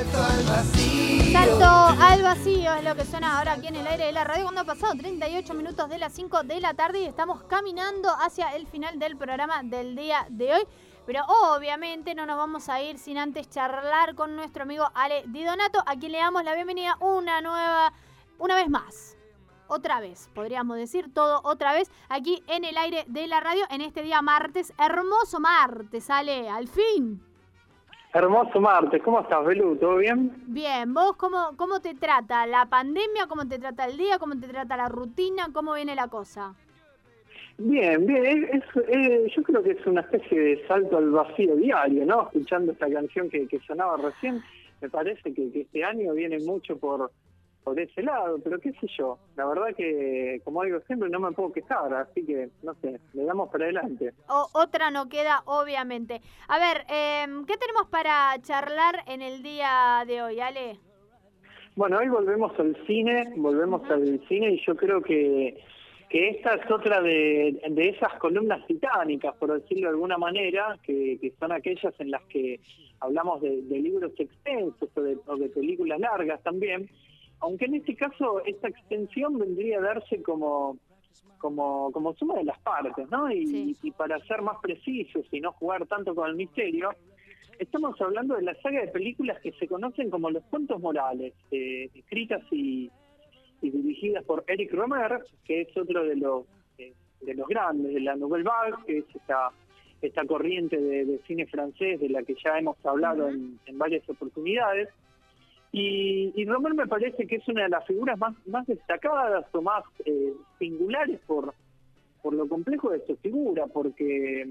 Salto 0.00 0.18
al 0.18 0.44
vacío. 0.44 1.38
Al 2.00 2.22
vacío 2.22 2.74
es 2.74 2.84
lo 2.84 2.96
que 2.96 3.04
suena 3.04 3.36
ahora 3.36 3.52
aquí 3.52 3.66
en 3.66 3.76
el 3.76 3.86
aire 3.86 4.06
de 4.06 4.12
la 4.12 4.24
radio 4.24 4.44
cuando 4.44 4.62
ha 4.62 4.64
pasado 4.64 4.94
38 4.94 5.52
minutos 5.52 5.90
de 5.90 5.98
las 5.98 6.14
5 6.14 6.42
de 6.44 6.58
la 6.58 6.72
tarde 6.72 7.00
y 7.00 7.04
estamos 7.04 7.42
caminando 7.42 8.08
hacia 8.08 8.56
el 8.56 8.66
final 8.66 8.98
del 8.98 9.18
programa 9.18 9.62
del 9.62 9.94
día 9.94 10.26
de 10.30 10.54
hoy. 10.54 10.62
Pero 11.04 11.22
obviamente 11.26 12.14
no 12.14 12.24
nos 12.24 12.38
vamos 12.38 12.70
a 12.70 12.80
ir 12.80 12.98
sin 12.98 13.18
antes 13.18 13.50
charlar 13.50 14.14
con 14.14 14.36
nuestro 14.36 14.62
amigo 14.62 14.90
Ale 14.94 15.22
Di 15.26 15.44
Donato, 15.44 15.82
a 15.84 15.94
quien 15.96 16.12
le 16.12 16.18
damos 16.18 16.44
la 16.44 16.54
bienvenida 16.54 16.96
una 17.00 17.42
nueva, 17.42 17.92
una 18.38 18.56
vez 18.56 18.70
más. 18.70 19.18
Otra 19.66 20.00
vez, 20.00 20.30
podríamos 20.34 20.78
decir 20.78 21.12
todo 21.12 21.42
otra 21.44 21.74
vez, 21.74 21.90
aquí 22.08 22.42
en 22.46 22.64
el 22.64 22.78
aire 22.78 23.04
de 23.06 23.26
la 23.26 23.40
radio, 23.40 23.66
en 23.68 23.82
este 23.82 24.02
día 24.02 24.22
martes, 24.22 24.72
hermoso 24.78 25.40
martes, 25.40 26.08
Ale, 26.08 26.48
al 26.48 26.68
fin. 26.68 27.29
Hermoso 28.12 28.60
martes, 28.60 29.00
¿cómo 29.04 29.20
estás, 29.20 29.44
Belu? 29.44 29.76
¿Todo 29.76 29.96
bien? 29.98 30.32
Bien, 30.48 30.92
¿vos 30.92 31.14
cómo, 31.16 31.50
cómo 31.56 31.80
te 31.80 31.94
trata 31.94 32.44
la 32.46 32.66
pandemia? 32.66 33.26
¿Cómo 33.28 33.46
te 33.46 33.58
trata 33.58 33.84
el 33.84 33.96
día? 33.96 34.18
¿Cómo 34.18 34.34
te 34.38 34.48
trata 34.48 34.76
la 34.76 34.88
rutina? 34.88 35.48
¿Cómo 35.52 35.74
viene 35.74 35.94
la 35.94 36.08
cosa? 36.08 36.54
Bien, 37.58 38.04
bien, 38.06 38.48
es, 38.52 38.64
es- 38.88 39.32
yo 39.36 39.42
creo 39.44 39.62
que 39.62 39.72
es 39.72 39.86
una 39.86 40.00
especie 40.00 40.40
de 40.40 40.66
salto 40.66 40.96
al 40.98 41.10
vacío 41.10 41.54
diario, 41.54 42.04
¿no? 42.04 42.22
Escuchando 42.22 42.72
esta 42.72 42.90
canción 42.90 43.30
que, 43.30 43.46
que 43.46 43.60
sonaba 43.60 43.96
recién, 43.98 44.42
me 44.80 44.88
parece 44.88 45.32
que, 45.32 45.52
que 45.52 45.60
este 45.60 45.84
año 45.84 46.12
viene 46.14 46.38
mucho 46.40 46.78
por, 46.78 47.12
por 47.64 47.78
ese 47.78 48.02
lado, 48.02 48.38
pero 48.42 48.58
qué 48.58 48.72
sé 48.72 48.86
yo, 48.98 49.18
la 49.36 49.46
verdad 49.46 49.74
que, 49.76 50.40
como 50.44 50.62
digo 50.64 50.80
siempre, 50.86 51.08
no 51.10 51.20
me 51.20 51.32
puedo 51.32 51.52
quejar, 51.52 51.92
así 51.94 52.24
que, 52.24 52.48
no 52.62 52.74
sé, 52.76 52.98
le 53.12 53.24
damos 53.24 53.50
para 53.50 53.64
adelante. 53.64 54.12
O- 54.28 54.48
otra 54.54 54.90
no 54.90 55.08
queda, 55.08 55.42
obviamente. 55.44 56.20
A 56.48 56.58
ver, 56.58 56.84
em, 56.88 57.44
¿qué 57.44 57.56
tenemos 57.58 57.86
para 57.90 58.34
charlar 58.42 59.04
en 59.06 59.20
el 59.22 59.42
día 59.42 60.04
de 60.06 60.22
hoy, 60.22 60.40
Ale? 60.40 60.78
Bueno, 61.76 61.98
hoy 61.98 62.08
volvemos 62.08 62.58
al 62.58 62.76
cine, 62.86 63.32
volvemos 63.36 63.82
al 63.90 64.20
cine 64.28 64.52
y 64.52 64.64
yo 64.66 64.74
creo 64.76 65.00
que, 65.02 65.62
que 66.08 66.30
esta 66.30 66.54
es 66.54 66.70
otra 66.70 67.00
de, 67.00 67.60
de 67.70 67.88
esas 67.90 68.14
columnas 68.18 68.66
titánicas, 68.66 69.34
por 69.36 69.52
decirlo 69.52 69.88
de 69.88 69.94
alguna 69.94 70.18
manera, 70.18 70.78
que, 70.82 71.18
que 71.20 71.32
son 71.38 71.52
aquellas 71.52 71.94
en 72.00 72.10
las 72.10 72.22
que 72.24 72.60
hablamos 73.00 73.40
de, 73.40 73.62
de 73.62 73.78
libros 73.78 74.12
extensos 74.18 74.88
o 74.94 75.00
de, 75.00 75.16
o 75.26 75.36
de 75.36 75.48
películas 75.48 76.00
largas 76.00 76.42
también, 76.42 76.90
aunque 77.40 77.66
en 77.66 77.74
este 77.76 77.94
caso 77.96 78.42
esta 78.44 78.68
extensión 78.68 79.38
vendría 79.38 79.78
a 79.78 79.82
darse 79.82 80.22
como 80.22 80.76
como, 81.38 81.90
como 81.92 82.12
suma 82.16 82.34
de 82.36 82.44
las 82.44 82.58
partes, 82.60 83.08
¿no? 83.10 83.30
Y, 83.32 83.46
Sí. 83.46 83.76
y 83.82 83.90
para 83.92 84.18
ser 84.26 84.42
más 84.42 84.58
precisos 84.60 85.24
y 85.32 85.40
no 85.40 85.52
jugar 85.52 85.86
tanto 85.86 86.14
con 86.14 86.28
el 86.28 86.36
misterio, 86.36 86.90
estamos 87.58 87.98
hablando 88.00 88.36
de 88.36 88.42
la 88.42 88.54
saga 88.60 88.80
de 88.82 88.88
películas 88.88 89.40
que 89.40 89.52
se 89.52 89.66
conocen 89.66 90.10
como 90.10 90.30
los 90.30 90.44
cuentos 90.44 90.78
morales, 90.82 91.32
eh, 91.50 91.88
escritas 91.94 92.42
y, 92.50 92.90
y 93.62 93.70
dirigidas 93.70 94.22
por 94.24 94.44
Eric 94.48 94.70
Romer, 94.74 95.24
que 95.46 95.62
es 95.62 95.74
otro 95.78 96.04
de 96.04 96.16
los 96.16 96.44
eh, 96.76 96.92
de 97.22 97.34
los 97.34 97.48
grandes 97.48 97.94
de 97.94 98.00
la 98.00 98.16
Nouvelle 98.16 98.44
Vague, 98.44 98.76
que 98.86 98.98
es 98.98 99.04
esta 99.14 99.50
esta 100.02 100.24
corriente 100.26 100.78
de, 100.78 101.04
de 101.06 101.18
cine 101.26 101.46
francés 101.46 102.00
de 102.00 102.08
la 102.10 102.22
que 102.22 102.34
ya 102.42 102.58
hemos 102.58 102.76
hablado 102.84 103.28
en, 103.28 103.58
en 103.66 103.78
varias 103.78 104.06
oportunidades. 104.10 104.88
Y, 105.72 106.32
y 106.34 106.44
Romer 106.46 106.74
me 106.74 106.86
parece 106.86 107.26
que 107.26 107.36
es 107.36 107.48
una 107.48 107.62
de 107.62 107.68
las 107.68 107.86
figuras 107.86 108.18
más, 108.18 108.66
destacadas 108.66 109.46
o 109.52 109.62
más 109.62 109.84
eh, 110.04 110.32
singulares 110.58 111.20
por, 111.26 111.54
por 112.22 112.34
lo 112.34 112.48
complejo 112.48 112.90
de 112.90 113.06
su 113.06 113.16
figura, 113.16 113.66
porque, 113.66 114.48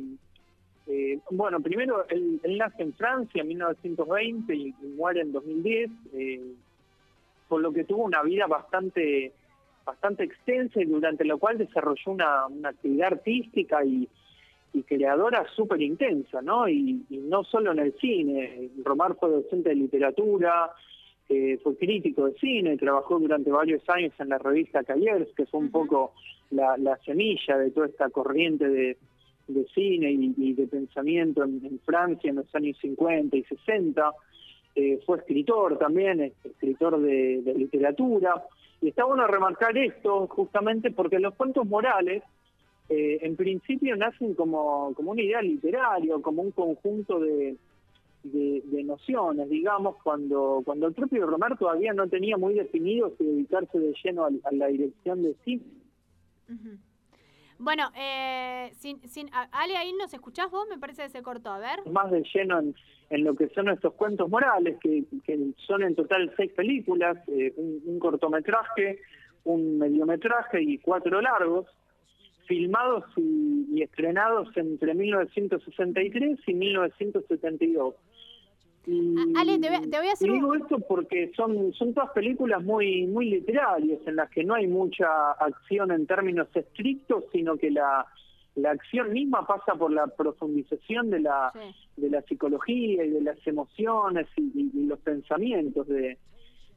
eh, 0.87 1.19
bueno, 1.31 1.59
primero 1.59 2.07
él, 2.07 2.39
nace 2.57 2.83
en 2.83 2.93
Francia 2.93 3.41
en 3.41 3.49
1920 3.49 4.55
y, 4.55 4.67
y 4.81 4.87
muere 4.95 5.21
en 5.21 5.33
2010, 5.33 5.91
eh, 6.13 6.41
por 7.49 7.61
lo 7.61 7.73
que 7.73 7.83
tuvo 7.83 8.03
una 8.03 8.23
vida 8.23 8.47
bastante 8.47 9.33
bastante 9.89 10.23
extensa 10.23 10.81
y 10.81 10.85
durante 10.85 11.25
la 11.25 11.35
cual 11.37 11.57
desarrolló 11.57 12.11
una, 12.11 12.45
actividad 12.63 13.13
artística 13.13 13.83
y, 13.83 14.07
y 14.73 14.83
creadora 14.83 15.45
súper 15.55 15.81
intensa, 15.81 16.41
¿no? 16.41 16.67
Y, 16.69 17.03
y 17.09 17.17
no 17.17 17.43
solo 17.43 17.71
en 17.71 17.79
el 17.79 17.93
cine. 17.99 18.69
Romar 18.83 19.15
fue 19.15 19.29
docente 19.31 19.69
de 19.69 19.75
literatura, 19.75 20.71
eh, 21.29 21.59
fue 21.63 21.77
crítico 21.77 22.25
de 22.25 22.33
cine, 22.39 22.75
trabajó 22.77 23.19
durante 23.19 23.51
varios 23.51 23.81
años 23.89 24.13
en 24.19 24.29
la 24.29 24.37
revista 24.39 24.83
Cahiers, 24.83 25.29
que 25.35 25.45
fue 25.45 25.59
un 25.59 25.69
poco 25.71 26.13
la, 26.51 26.75
la 26.77 26.97
semilla 27.05 27.57
de 27.57 27.71
toda 27.71 27.87
esta 27.87 28.09
corriente 28.09 28.67
de, 28.67 28.97
de 29.47 29.65
cine 29.75 30.11
y, 30.11 30.33
y 30.37 30.53
de 30.53 30.67
pensamiento 30.67 31.43
en, 31.43 31.61
en 31.63 31.79
Francia 31.79 32.29
en 32.29 32.37
los 32.37 32.55
años 32.55 32.77
50 32.81 33.37
y 33.37 33.43
60. 33.43 34.11
Eh, 34.75 34.99
fue 35.05 35.17
escritor 35.19 35.77
también, 35.77 36.21
es- 36.21 36.33
escritor 36.45 36.99
de, 36.99 37.41
de 37.43 37.53
literatura. 37.53 38.43
Y 38.81 38.89
está 38.89 39.03
bueno 39.05 39.27
remarcar 39.27 39.77
esto 39.77 40.25
justamente 40.27 40.89
porque 40.91 41.19
los 41.19 41.35
cuentos 41.35 41.67
morales 41.67 42.23
eh, 42.89 43.19
en 43.21 43.35
principio 43.35 43.95
nacen 43.95 44.33
como, 44.33 44.93
como 44.95 45.11
una 45.11 45.21
idea 45.21 45.41
literaria, 45.41 46.15
como 46.21 46.41
un 46.41 46.51
conjunto 46.51 47.19
de, 47.19 47.55
de, 48.23 48.61
de 48.65 48.83
nociones, 48.83 49.49
digamos, 49.49 49.95
cuando, 50.03 50.61
cuando 50.65 50.87
el 50.87 50.93
propio 50.93 51.25
Romero 51.25 51.55
todavía 51.55 51.93
no 51.93 52.07
tenía 52.07 52.37
muy 52.37 52.53
definido 52.53 53.13
si 53.17 53.23
dedicarse 53.23 53.79
de 53.79 53.93
lleno 54.03 54.25
a, 54.25 54.27
a 54.27 54.51
la 54.53 54.67
dirección 54.67 55.23
de 55.23 55.35
cine. 55.45 55.63
Bueno, 57.57 57.91
eh, 57.95 58.71
sin, 58.73 58.99
sin, 59.09 59.29
Ale, 59.51 59.75
ahí 59.77 59.93
nos 59.93 60.13
escuchás 60.13 60.49
vos, 60.49 60.67
me 60.69 60.77
parece 60.77 61.03
que 61.03 61.09
se 61.09 61.21
cortó, 61.21 61.49
a 61.51 61.59
ver. 61.59 61.85
más 61.91 62.09
de 62.09 62.23
lleno 62.33 62.59
en, 62.59 62.75
en 63.09 63.23
lo 63.23 63.35
que 63.35 63.49
son 63.49 63.69
estos 63.69 63.93
cuentos 63.93 64.29
morales, 64.29 64.77
que, 64.81 65.03
que 65.25 65.51
son 65.67 65.83
en 65.83 65.95
total 65.95 66.33
seis 66.37 66.51
películas, 66.53 67.17
eh, 67.27 67.53
un, 67.57 67.81
un 67.85 67.99
cortometraje, 67.99 68.99
un 69.43 69.77
mediometraje 69.77 70.61
y 70.61 70.77
cuatro 70.77 71.21
largos, 71.21 71.67
filmados 72.49 73.03
y, 73.15 73.67
y 73.71 73.83
estrenados 73.83 74.49
entre 74.57 74.95
1963 74.95 76.39
y 76.47 76.53
1972. 76.55 77.93
Y, 78.87 79.15
A- 79.19 79.41
Ale, 79.41 79.59
te 79.59 79.67
voy 79.67 79.77
a- 79.77 79.81
te 79.81 79.97
voy 79.99 80.07
a 80.07 80.13
hacer 80.13 80.31
un- 80.31 80.35
digo 80.37 80.55
esto 80.55 80.79
porque 80.87 81.31
son, 81.35 81.71
son 81.73 81.93
todas 81.93 82.09
películas 82.09 82.63
muy, 82.63 83.05
muy 83.05 83.29
literarias, 83.29 83.99
en 84.07 84.15
las 84.15 84.31
que 84.31 84.43
no 84.43 84.55
hay 84.55 84.65
mucha 84.67 85.31
acción 85.33 85.91
en 85.91 86.07
términos 86.07 86.47
estrictos, 86.55 87.23
sino 87.31 87.55
que 87.55 87.69
la, 87.69 88.07
la 88.55 88.71
acción 88.71 89.13
misma 89.13 89.45
pasa 89.45 89.75
por 89.75 89.91
la 89.91 90.07
profundización 90.07 91.11
de 91.11 91.19
la, 91.19 91.51
Sí. 91.53 92.01
de 92.01 92.09
la 92.09 92.21
psicología 92.23 93.05
y 93.05 93.09
de 93.11 93.21
las 93.21 93.37
emociones 93.45 94.25
y, 94.35 94.41
y- 94.55 94.71
y 94.73 94.85
los 94.87 94.97
pensamientos 95.01 95.87
de, 95.87 96.17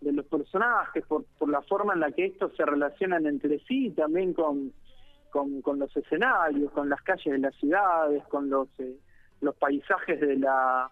de 0.02 0.12
los 0.12 0.26
personajes, 0.26 1.02
por, 1.06 1.24
por 1.38 1.48
la 1.48 1.62
forma 1.62 1.94
en 1.94 2.00
la 2.00 2.10
que 2.12 2.26
estos 2.26 2.54
se 2.56 2.66
relacionan 2.66 3.24
entre 3.26 3.58
sí, 3.60 3.86
y 3.86 3.90
también 3.90 4.34
con, 4.34 4.72
con, 5.32 5.62
con 5.62 5.78
los 5.81 5.97
escenarios, 5.97 6.70
con 6.72 6.88
las 6.88 7.03
calles 7.03 7.32
de 7.32 7.38
las 7.38 7.54
ciudades, 7.56 8.22
con 8.28 8.48
los, 8.50 8.69
eh, 8.78 8.94
los 9.41 9.54
paisajes 9.56 10.20
de 10.20 10.37
la 10.37 10.88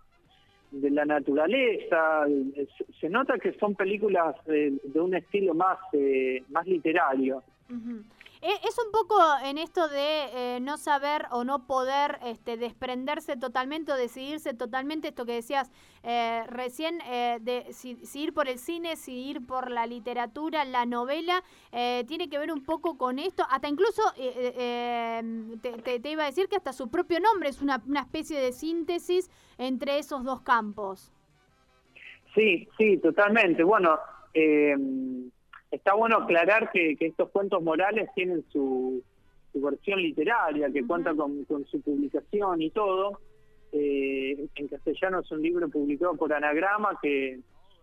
de 0.72 0.88
la 0.88 1.04
naturaleza, 1.04 2.26
eh, 2.28 2.66
se- 3.00 3.08
nota 3.08 3.38
que 3.38 3.52
son 3.54 3.74
películas 3.74 4.36
de, 4.46 4.78
de 4.84 5.00
un 5.00 5.14
estilo 5.14 5.52
más 5.52 5.78
eh, 5.92 6.42
más 6.48 6.64
literario. 6.66 7.42
Eh, 7.70 7.74
Es 8.42 8.78
un 8.78 8.90
poco 8.90 9.16
en 9.44 9.58
esto 9.58 9.88
de 9.88 10.56
eh, 10.56 10.60
no 10.60 10.78
saber 10.78 11.26
o 11.30 11.44
no 11.44 11.66
poder 11.66 12.18
este, 12.24 12.56
desprenderse 12.56 13.36
totalmente 13.36 13.92
o 13.92 13.96
decidirse 13.96 14.54
totalmente, 14.54 15.08
esto 15.08 15.26
que 15.26 15.34
decías 15.34 15.70
eh, 16.02 16.44
recién, 16.46 17.02
eh, 17.02 17.36
de 17.42 17.70
si, 17.74 17.98
ir 18.14 18.32
por 18.32 18.48
el 18.48 18.58
cine, 18.58 18.96
si 18.96 19.12
ir 19.12 19.46
por 19.46 19.70
la 19.70 19.86
literatura, 19.86 20.64
la 20.64 20.86
novela, 20.86 21.44
eh, 21.70 22.04
tiene 22.08 22.30
que 22.30 22.38
ver 22.38 22.50
un 22.50 22.64
poco 22.64 22.96
con 22.96 23.18
esto, 23.18 23.44
hasta 23.50 23.68
incluso 23.68 24.02
eh, 24.16 24.54
eh, 24.56 25.58
eh, 25.62 26.00
te 26.00 26.10
iba 26.10 26.22
a 26.22 26.26
decir 26.26 26.48
que 26.48 26.56
hasta 26.56 26.72
su 26.72 26.88
propio 26.90 27.20
nombre 27.20 27.50
es 27.50 27.60
una, 27.60 27.82
una 27.86 28.00
especie 28.00 28.40
de 28.40 28.52
síntesis 28.52 29.30
entre 29.58 29.98
esos 29.98 30.24
dos 30.24 30.40
campos. 30.40 31.12
Sí, 32.34 32.66
sí, 32.78 32.96
totalmente. 32.98 33.62
Bueno, 33.64 33.98
eh, 34.32 34.74
está 35.70 35.94
bueno 35.94 36.16
aclarar 36.18 36.70
que, 36.72 36.96
que 36.96 37.06
estos 37.06 37.30
cuentos 37.30 37.62
morales 37.62 38.08
tienen 38.14 38.44
su, 38.50 39.02
su 39.52 39.60
versión 39.60 40.00
literaria, 40.02 40.70
que 40.70 40.80
Ujú. 40.80 40.88
cuenta 40.88 41.14
con, 41.14 41.44
con 41.44 41.64
su 41.66 41.80
publicación 41.80 42.62
y 42.62 42.70
todo. 42.70 43.20
Eh, 43.72 44.46
en 44.56 44.68
castellano 44.68 45.20
es 45.20 45.30
un 45.30 45.42
libro 45.42 45.68
publicado 45.68 46.14
por 46.16 46.32
Anagrama 46.32 46.98
que 47.00 47.38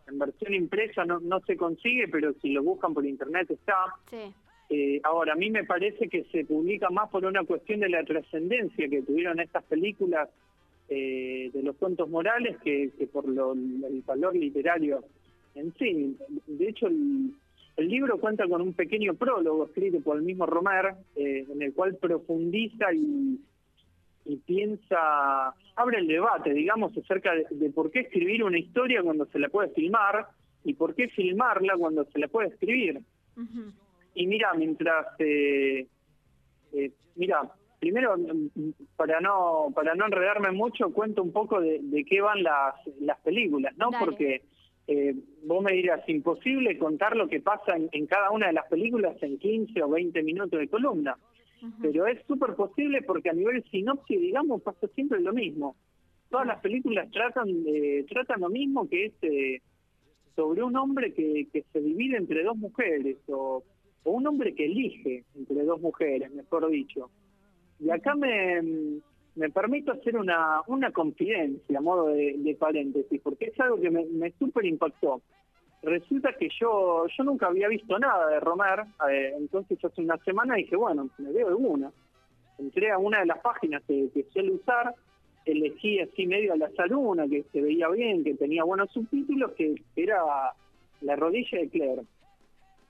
en 0.08 0.20
versión 0.20 0.54
impresa 0.54 1.06
no, 1.06 1.20
no 1.20 1.40
se 1.42 1.56
consigue, 1.56 2.08
pero 2.10 2.34
si 2.42 2.50
lo 2.50 2.64
buscan 2.64 2.94
por 2.94 3.06
internet 3.06 3.50
está. 3.52 3.76
Sí. 4.10 4.34
Eh, 4.70 5.00
ahora, 5.04 5.32
a 5.34 5.36
mí 5.38 5.50
me 5.50 5.64
parece 5.64 6.10
que 6.10 6.26
se 6.26 6.44
publica 6.44 6.90
más 6.90 7.10
por 7.10 7.24
una 7.26 7.44
cuestión 7.46 7.80
de 7.80 7.88
la 7.90 8.04
trascendencia 8.04 8.90
que 8.90 9.02
tuvieron 9.02 9.40
estas 9.40 9.64
películas 9.64 10.28
eh, 10.90 11.50
de 11.54 11.64
los 11.64 11.76
cuentos 11.78 12.10
morales 12.10 12.58
que, 12.64 12.92
que 12.98 13.08
por 13.08 13.28
lo- 13.30 13.54
el 13.54 14.04
valor 14.06 14.36
literario 14.36 15.04
en 15.56 15.74
sí. 15.76 16.18
De 16.48 16.68
hecho, 16.70 16.88
el, 16.88 17.32
el 17.78 17.90
libro 17.90 18.20
cuenta 18.20 18.48
con 18.48 18.62
un 18.62 18.74
pequeño 18.74 19.14
prólogo 19.14 19.66
escrito 19.66 20.02
por 20.02 20.18
el 20.18 20.24
mismo 20.24 20.46
Romer, 20.48 20.96
eh, 21.16 21.46
en 21.50 21.62
el 21.62 21.74
cual 21.74 21.96
profundiza 21.96 22.92
y, 22.92 23.40
y 24.26 24.36
piensa, 24.38 25.54
abre 25.76 26.00
el 26.00 26.08
debate, 26.08 26.54
digamos, 26.54 26.98
acerca 26.98 27.32
de, 27.34 27.70
por 27.70 27.92
qué 27.92 28.02
escribir 28.02 28.44
una 28.44 28.58
historia 28.58 29.04
cuando 29.04 29.26
se 29.28 29.40
la 29.40 29.50
puede 29.50 29.70
filmar 29.70 30.28
y 30.64 30.74
por 30.74 30.96
qué 30.96 31.08
filmarla 31.10 31.76
cuando 31.78 32.04
se 32.06 32.20
la 32.20 32.28
puede 32.28 32.50
escribir. 32.50 33.00
Y 34.16 34.26
mira, 34.26 34.54
mientras, 34.56 35.06
eh, 35.20 35.86
eh, 36.74 36.92
mira, 37.16 37.44
primero, 37.80 38.16
para 38.96 39.22
no 39.22 39.72
para 39.74 39.94
no 39.94 40.06
enredarme 40.08 40.52
mucho, 40.52 40.92
cuento 40.92 41.22
un 41.22 41.32
poco 41.32 41.62
de, 41.62 42.04
qué 42.10 42.22
van 42.22 42.42
las, 42.42 42.74
las 43.00 43.20
películas, 43.20 43.78
¿no? 43.78 43.92
Porque 44.00 44.42
eh, 44.88 45.16
vos 45.48 45.64
me 45.64 45.74
dirás, 45.74 46.08
imposible 46.08 46.78
contar 46.78 47.16
lo 47.16 47.28
que 47.28 47.40
pasa 47.40 47.76
en, 47.76 47.90
en, 47.94 48.06
cada 48.06 48.32
una 48.32 48.48
de 48.48 48.54
las 48.54 48.68
películas 48.68 49.16
en 49.22 49.40
15 49.40 49.82
o 49.82 49.90
20 49.90 50.22
minutos 50.24 50.60
de 50.60 50.68
columna. 50.68 51.18
Pero 51.82 52.06
es 52.06 52.22
súper 52.28 52.54
posible 52.54 53.02
porque 53.02 53.30
a 53.30 53.34
nivel 53.34 53.64
sinopsis, 53.72 54.20
digamos, 54.20 54.62
pasa 54.62 54.88
siempre 54.90 55.20
lo 55.22 55.34
mismo. 55.34 55.76
Todas 56.30 56.46
las 56.46 56.60
películas 56.60 57.10
tratan 57.12 57.64
de, 57.64 58.06
tratan 58.10 58.42
lo 58.42 58.50
mismo 58.50 58.88
que 58.88 59.06
es 59.06 59.14
eh, 59.22 59.62
sobre 60.36 60.62
un 60.62 60.76
hombre 60.76 61.14
que, 61.14 61.48
que 61.52 61.64
se 61.74 61.82
divide 61.82 62.18
entre 62.18 62.44
dos 62.44 62.58
mujeres 62.58 63.18
o, 63.28 63.64
o 64.04 64.12
un 64.12 64.28
hombre 64.28 64.54
que 64.54 64.66
elige 64.66 65.24
entre 65.36 65.64
dos 65.64 65.82
mujeres, 65.82 66.32
mejor 66.32 66.70
dicho. 66.70 67.10
Y 67.80 67.90
acá 67.90 68.16
me, 68.16 68.62
me 69.38 69.50
permito 69.50 69.92
hacer 69.92 70.18
una, 70.18 70.62
una 70.68 70.92
confidencia 70.92 71.78
a 71.78 71.82
modo 71.82 72.08
de, 72.08 72.58
paréntesis, 72.60 73.22
porque 73.22 73.46
es 73.46 73.60
algo 73.60 73.80
que 73.80 73.90
me, 73.90 74.06
me 74.06 74.32
súper 74.32 74.66
impactó 74.66 75.22
resulta 75.84 76.34
que 76.34 76.50
yo 76.60 77.06
yo 77.08 77.24
nunca 77.24 77.48
había 77.48 77.68
visto 77.68 77.98
nada 78.00 78.28
de 78.28 78.40
Romer, 78.40 78.84
eh, 79.10 79.34
entonces 79.38 79.84
hace 79.84 80.02
una 80.02 80.18
semana 80.18 80.56
dije, 80.56 80.76
bueno, 80.76 81.10
me 81.18 81.32
veo 81.32 81.48
alguna. 81.48 81.92
Entré 82.58 82.92
a 82.92 82.98
una 82.98 83.20
de 83.20 83.28
las 83.28 83.40
páginas 83.40 83.84
que, 83.88 84.10
que 84.14 84.24
suele 84.34 84.52
usar, 84.52 84.94
elegí 85.46 86.00
así 86.00 86.26
medio 86.26 86.54
a 86.54 86.58
la 86.58 86.70
una 86.98 87.28
que 87.28 87.44
se 87.52 87.62
veía 87.62 87.88
bien, 87.90 88.24
que 88.24 88.34
tenía 88.34 88.64
buenos 88.64 88.92
subtítulos, 88.92 89.52
que 89.54 89.76
era 89.96 90.22
La 91.02 91.16
rodilla 91.16 91.60
de 91.60 91.70
Claire. 91.70 92.02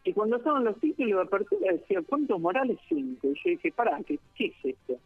Y 0.03 0.13
cuando 0.13 0.37
estaban 0.37 0.63
los 0.63 0.79
títulos 0.79 1.19
de 1.19 1.27
apertura 1.27 1.73
decía, 1.73 2.01
¿cuántos 2.07 2.39
Morales? 2.39 2.79
Cinco. 2.87 3.27
Y 3.27 3.33
yo 3.33 3.49
dije, 3.51 3.73
pará, 3.73 3.99
¿qué, 4.07 4.17
¿qué 4.35 4.45
es 4.45 4.65
esto? 4.75 4.97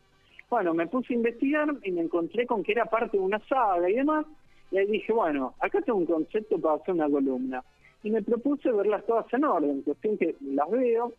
Bueno, 0.51 0.73
me 0.73 0.85
puse 0.85 1.13
a 1.13 1.15
investigar 1.15 1.69
y 1.81 1.91
me 1.91 2.01
encontré 2.01 2.45
con 2.45 2.61
que 2.61 2.73
era 2.73 2.83
parte 2.85 3.15
de 3.15 3.23
una 3.23 3.39
saga 3.47 3.89
y 3.89 3.93
demás, 3.93 4.25
y 4.69 4.79
ahí 4.79 4.85
dije, 4.85 5.13
bueno, 5.13 5.53
acá 5.61 5.79
tengo 5.81 5.99
un 5.99 6.05
concepto 6.05 6.59
para 6.59 6.75
hacer 6.75 6.93
una 6.93 7.09
columna. 7.09 7.63
Y 8.03 8.11
me 8.11 8.21
propuse 8.21 8.69
verlas 8.69 9.05
todas 9.05 9.33
en 9.33 9.45
orden, 9.45 9.81
cuestión 9.83 10.17
que 10.17 10.35
las 10.41 10.69
veo, 10.69 11.13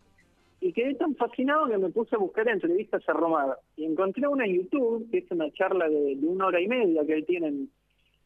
y 0.60 0.74
quedé 0.74 0.96
tan 0.96 1.14
fascinado 1.14 1.66
que 1.66 1.78
me 1.78 1.88
puse 1.88 2.14
a 2.14 2.18
buscar 2.18 2.46
entrevistas 2.46 3.08
a 3.08 3.14
Romar. 3.14 3.56
Y 3.74 3.86
encontré 3.86 4.28
una 4.28 4.44
en 4.44 4.54
YouTube, 4.54 5.08
que 5.10 5.18
es 5.18 5.30
una 5.30 5.50
charla 5.52 5.88
de, 5.88 6.14
una 6.22 6.48
hora 6.48 6.60
y 6.60 6.68
media 6.68 7.02
que 7.06 7.14
él 7.14 7.24
tiene 7.24 7.68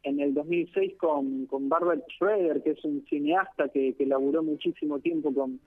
en, 0.03 0.21
el 0.21 0.35
2006 0.35 0.97
con, 0.97 1.47
con 1.47 1.69
Barbara 1.69 2.01
Schroeder, 2.17 2.65
que 2.65 2.71
es 2.71 2.85
un 2.85 3.07
cineasta 3.09 3.69
que, 3.69 3.95
que 3.95 4.07
laburó 4.07 4.43
muchísimo 4.43 4.99
tiempo 4.99 5.33
con, 5.33 5.61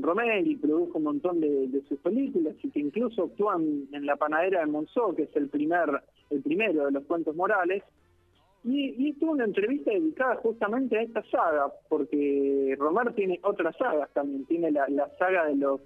con 0.00 0.46
y 0.46 0.56
produjo 0.56 0.98
un 0.98 1.04
montón 1.04 1.40
de, 1.40 1.68
de, 1.68 1.82
sus 1.82 1.98
películas 1.98 2.54
y 2.62 2.70
que 2.70 2.80
incluso 2.80 3.24
actúan 3.24 3.88
en 3.92 4.06
La 4.06 4.16
Panadera 4.16 4.60
de 4.60 4.66
Monzó, 4.66 5.14
que 5.14 5.24
es 5.24 5.36
el 5.36 5.48
primer 5.48 6.02
el 6.30 6.42
primero 6.42 6.86
de 6.86 6.92
los 6.92 7.04
cuentos 7.04 7.36
morales. 7.36 7.82
Y, 8.64 8.94
y 8.96 9.12
tuvo 9.14 9.32
una 9.32 9.44
entrevista 9.44 9.90
dedicada 9.90 10.36
justamente 10.36 10.96
a 10.96 11.02
esta 11.02 11.22
saga, 11.30 11.72
porque 11.88 12.76
Romar 12.78 13.12
tiene 13.14 13.40
otras 13.42 13.76
sagas 13.76 14.08
también, 14.12 14.46
tiene 14.46 14.70
la, 14.70 14.86
saga 15.18 15.46
de 15.46 15.56
los 15.56 15.80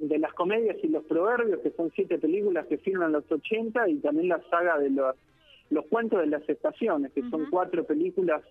de 0.00 0.18
las 0.18 0.32
comedias 0.32 0.76
y 0.82 0.88
los 0.88 1.04
proverbios, 1.04 1.60
que 1.60 1.70
son 1.70 1.90
siete 1.94 2.18
películas 2.18 2.66
que 2.66 2.78
filman 2.78 3.12
los 3.12 3.30
80, 3.30 3.88
y 3.90 3.96
también 3.96 4.28
la 4.28 4.42
saga 4.48 4.78
de 4.78 4.88
los, 4.88 5.16
los 5.68 5.84
cuentos 5.86 6.20
de 6.20 6.28
las 6.28 6.48
estaciones, 6.48 7.12
que 7.12 7.22
son 7.28 7.46
cuatro 7.50 7.84
películas 7.84 8.42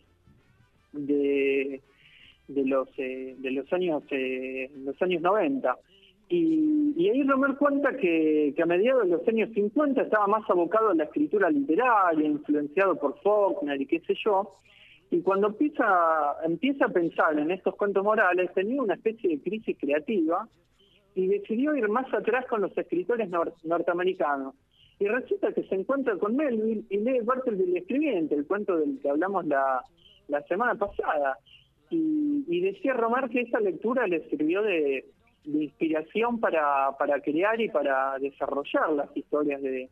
de, 0.91 1.81
de 2.47 2.65
los 2.65 2.87
eh, 2.97 3.35
de 3.37 3.51
los 3.51 3.71
años 3.73 4.03
eh, 4.11 4.71
los 4.77 4.99
años 5.01 5.21
90. 5.21 5.77
Y, 6.27 7.07
ahí 7.09 7.23
Romer 7.23 7.55
cuenta 7.55 7.95
que, 7.95 8.55
a 8.59 8.65
mediados 8.65 9.03
de 9.03 9.09
los 9.09 9.27
años 9.27 9.49
50 9.53 10.01
estaba 10.01 10.25
más 10.25 10.49
abocado 10.49 10.89
a 10.89 10.95
la 10.95 11.03
escritura 11.03 11.51
literaria, 11.51 12.25
influenciado 12.25 12.95
por 12.95 13.19
Faulkner 13.21 13.79
y 13.79 13.85
qué 13.85 13.99
sé 13.99 14.15
yo, 14.23 14.55
y 15.11 15.21
cuando 15.21 15.47
empieza, 15.47 15.85
empieza 16.43 16.85
a 16.85 16.89
pensar 16.89 17.37
en 17.37 17.51
estos 17.51 17.75
cuentos 17.75 18.03
morales, 18.03 18.51
tenía 18.55 18.81
una 18.81 18.95
especie 18.95 19.29
de 19.29 19.41
crisis 19.41 19.77
creativa 19.79 20.47
y 21.13 21.27
decidió 21.27 21.75
ir 21.75 21.87
más 21.89 22.11
atrás 22.13 22.45
con 22.47 22.61
los 22.61 22.75
escritores 22.75 23.29
norteamericanos. 23.63 24.55
Y 24.99 25.07
resulta 25.07 25.51
que 25.53 25.63
se 25.63 25.75
encuentra 25.75 26.17
con 26.17 26.35
Melville 26.35 26.85
y 26.89 26.97
lee 26.97 27.21
parte 27.25 27.51
del 27.51 27.77
escribiente, 27.77 28.33
el 28.33 28.47
cuento 28.47 28.77
del 28.77 28.99
que 28.99 29.09
hablamos 29.09 29.45
la, 29.45 29.83
la 30.27 30.41
semana 30.43 30.75
pasada. 30.75 31.37
Y, 31.89 32.43
y 32.47 32.61
decía 32.61 32.93
Romar 32.93 33.29
que 33.29 33.41
esa 33.41 33.59
lectura 33.59 34.07
le 34.07 34.27
sirvió 34.29 34.61
de, 34.61 35.05
inspiración 35.45 36.39
para, 36.39 36.97
para 36.97 37.21
crear 37.21 37.61
y 37.61 37.69
para 37.69 38.17
desarrollar 38.17 38.91
las 38.93 39.15
historias 39.15 39.61
de, 39.61 39.89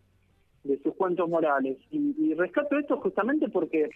de 0.63 0.79
sus 0.79 0.95
cuentos 0.95 1.29
morales. 1.29 1.77
Y, 1.91 2.33
rescato 2.33 2.77
esto 2.77 2.97
justamente 2.97 3.49
porque 3.49 3.89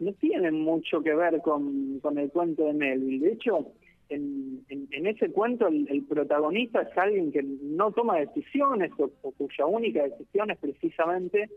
no 0.00 0.12
tienen 0.14 0.60
mucho 0.60 1.02
que 1.02 1.14
ver 1.14 1.40
con, 1.42 2.00
con 2.00 2.18
el 2.18 2.30
cuento 2.30 2.64
de 2.66 2.72
Melville. 2.72 3.26
De 3.26 3.32
hecho, 3.34 3.72
en, 4.08 4.64
en, 4.68 5.06
ese 5.06 5.30
cuento 5.30 5.68
el, 5.68 6.04
protagonista 6.08 6.82
es 6.82 6.98
alguien 6.98 7.32
que 7.32 7.42
no 7.42 7.92
toma 7.92 8.18
decisiones 8.18 8.90
o, 8.98 9.32
cuya 9.32 9.66
única 9.66 10.02
decisión 10.02 10.50
es 10.50 10.58
precisamente 10.58 11.48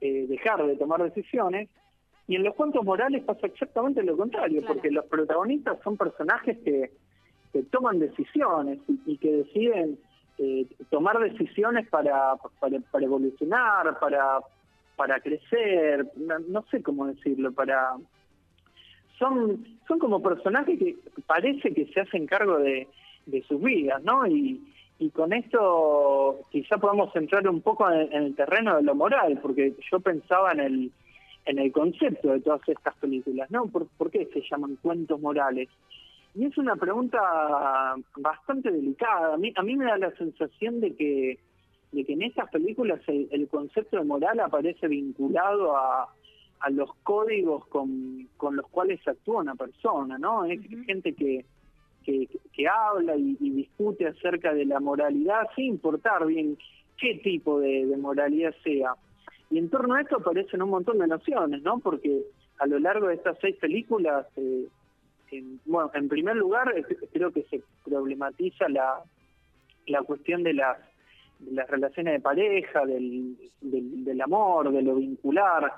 eh, 0.00 0.26
dejar 0.28 0.66
de 0.66 0.76
tomar 0.76 1.02
decisiones. 1.02 1.68
Y 2.26 2.36
en 2.36 2.44
los 2.44 2.54
cuentos 2.54 2.84
morales 2.84 3.22
pasa 3.24 3.46
exactamente 3.46 4.02
lo 4.02 4.16
contrario, 4.16 4.62
porque 4.66 4.90
los 4.90 5.04
protagonistas 5.06 5.78
son 5.82 5.96
personajes 5.96 6.56
que 6.64 6.90
que 7.54 7.62
toman 7.62 8.00
decisiones 8.00 8.80
y, 9.06 9.16
que 9.16 9.30
deciden 9.30 9.96
eh, 10.38 10.66
tomar 10.90 11.20
decisiones 11.20 11.88
para, 11.88 12.34
para, 12.58 13.04
evolucionar, 13.04 13.96
para, 14.00 14.40
para 14.96 15.20
crecer, 15.20 16.04
no, 16.16 16.64
sé 16.68 16.82
cómo 16.82 17.06
decirlo, 17.06 17.52
para 17.52 17.94
son 19.20 19.64
son 19.86 20.00
como 20.00 20.20
personajes 20.20 20.76
que 20.80 20.96
parece 21.26 21.72
que 21.72 21.86
se 21.86 22.00
hacen 22.00 22.26
cargo 22.26 22.58
de, 22.58 22.88
de 23.26 23.42
sus 23.44 23.62
vidas, 23.62 24.02
¿no? 24.02 24.26
Y, 24.26 24.60
y 24.98 25.10
con 25.10 25.32
esto 25.32 26.40
quizá 26.50 26.78
podamos 26.78 27.14
entrar 27.14 27.48
un 27.48 27.60
poco 27.60 27.88
en, 27.88 28.12
el 28.12 28.34
terreno 28.34 28.74
de 28.74 28.82
lo 28.82 28.96
moral, 28.96 29.38
porque 29.40 29.74
yo 29.92 30.00
pensaba 30.00 30.50
en 30.50 30.58
el 30.58 30.92
en 31.46 31.58
el 31.58 31.72
concepto 31.72 32.32
de 32.32 32.40
todas 32.40 32.66
estas 32.68 32.94
películas, 32.96 33.50
¿no? 33.50 33.66
¿Por, 33.66 33.86
¿Por 33.88 34.10
qué 34.10 34.26
se 34.32 34.42
llaman 34.50 34.76
cuentos 34.76 35.20
morales? 35.20 35.68
Y 36.34 36.46
es 36.46 36.58
una 36.58 36.74
pregunta 36.74 37.20
bastante 38.16 38.70
delicada. 38.70 39.34
A 39.34 39.36
mí, 39.36 39.52
a 39.54 39.62
mí 39.62 39.76
me 39.76 39.84
da 39.84 39.96
la 39.98 40.10
sensación 40.16 40.80
de 40.80 40.94
que, 40.94 41.38
de 41.92 42.04
que 42.04 42.12
en 42.12 42.22
estas 42.22 42.50
películas 42.50 43.00
el, 43.06 43.48
concepto 43.48 43.98
de 43.98 44.04
moral 44.04 44.40
aparece 44.40 44.88
vinculado 44.88 45.76
a, 45.76 46.12
a 46.60 46.70
los 46.70 46.92
códigos 47.04 47.66
con, 47.66 48.28
con, 48.36 48.56
los 48.56 48.66
cuales 48.68 49.06
actúa 49.06 49.42
una 49.42 49.54
persona, 49.54 50.18
¿no? 50.18 50.44
Es 50.44 50.60
gente 50.86 51.12
que, 51.12 51.44
que, 52.04 52.28
que 52.52 52.68
habla 52.68 53.16
y, 53.16 53.36
discute 53.38 54.06
acerca 54.06 54.52
de 54.52 54.64
la 54.64 54.80
moralidad 54.80 55.48
sin 55.54 55.66
importar 55.66 56.26
bien 56.26 56.58
qué 56.98 57.14
tipo 57.22 57.60
de, 57.60 57.86
moralidad 57.96 58.54
sea. 58.64 58.94
Y 59.50 59.58
en 59.58 59.70
torno 59.70 59.94
a 59.94 60.00
esto 60.00 60.16
aparecen 60.16 60.62
un 60.62 60.70
montón 60.70 60.98
de 60.98 61.06
nociones, 61.06 61.62
¿no? 61.62 61.78
Porque 61.78 62.22
a 62.58 62.66
lo 62.66 62.78
largo 62.78 63.08
de 63.08 63.14
estas 63.14 63.38
seis 63.40 63.56
películas... 63.56 64.26
Eh, 64.36 64.68
bueno, 65.64 65.90
en 65.94 66.08
primer 66.08 66.36
lugar, 66.36 66.72
creo 67.12 67.32
que 67.32 67.42
se 67.44 67.60
problematiza 67.84 68.68
la, 68.68 69.02
la 69.86 70.02
cuestión 70.02 70.42
de 70.42 70.54
las, 70.54 70.78
las 71.50 71.68
relaciones 71.68 72.14
de 72.14 72.20
pareja, 72.20 72.84
del, 72.84 73.36
del, 73.60 74.20
amor, 74.20 74.70
de 74.72 74.82
lo 74.82 74.96
vincular, 74.96 75.72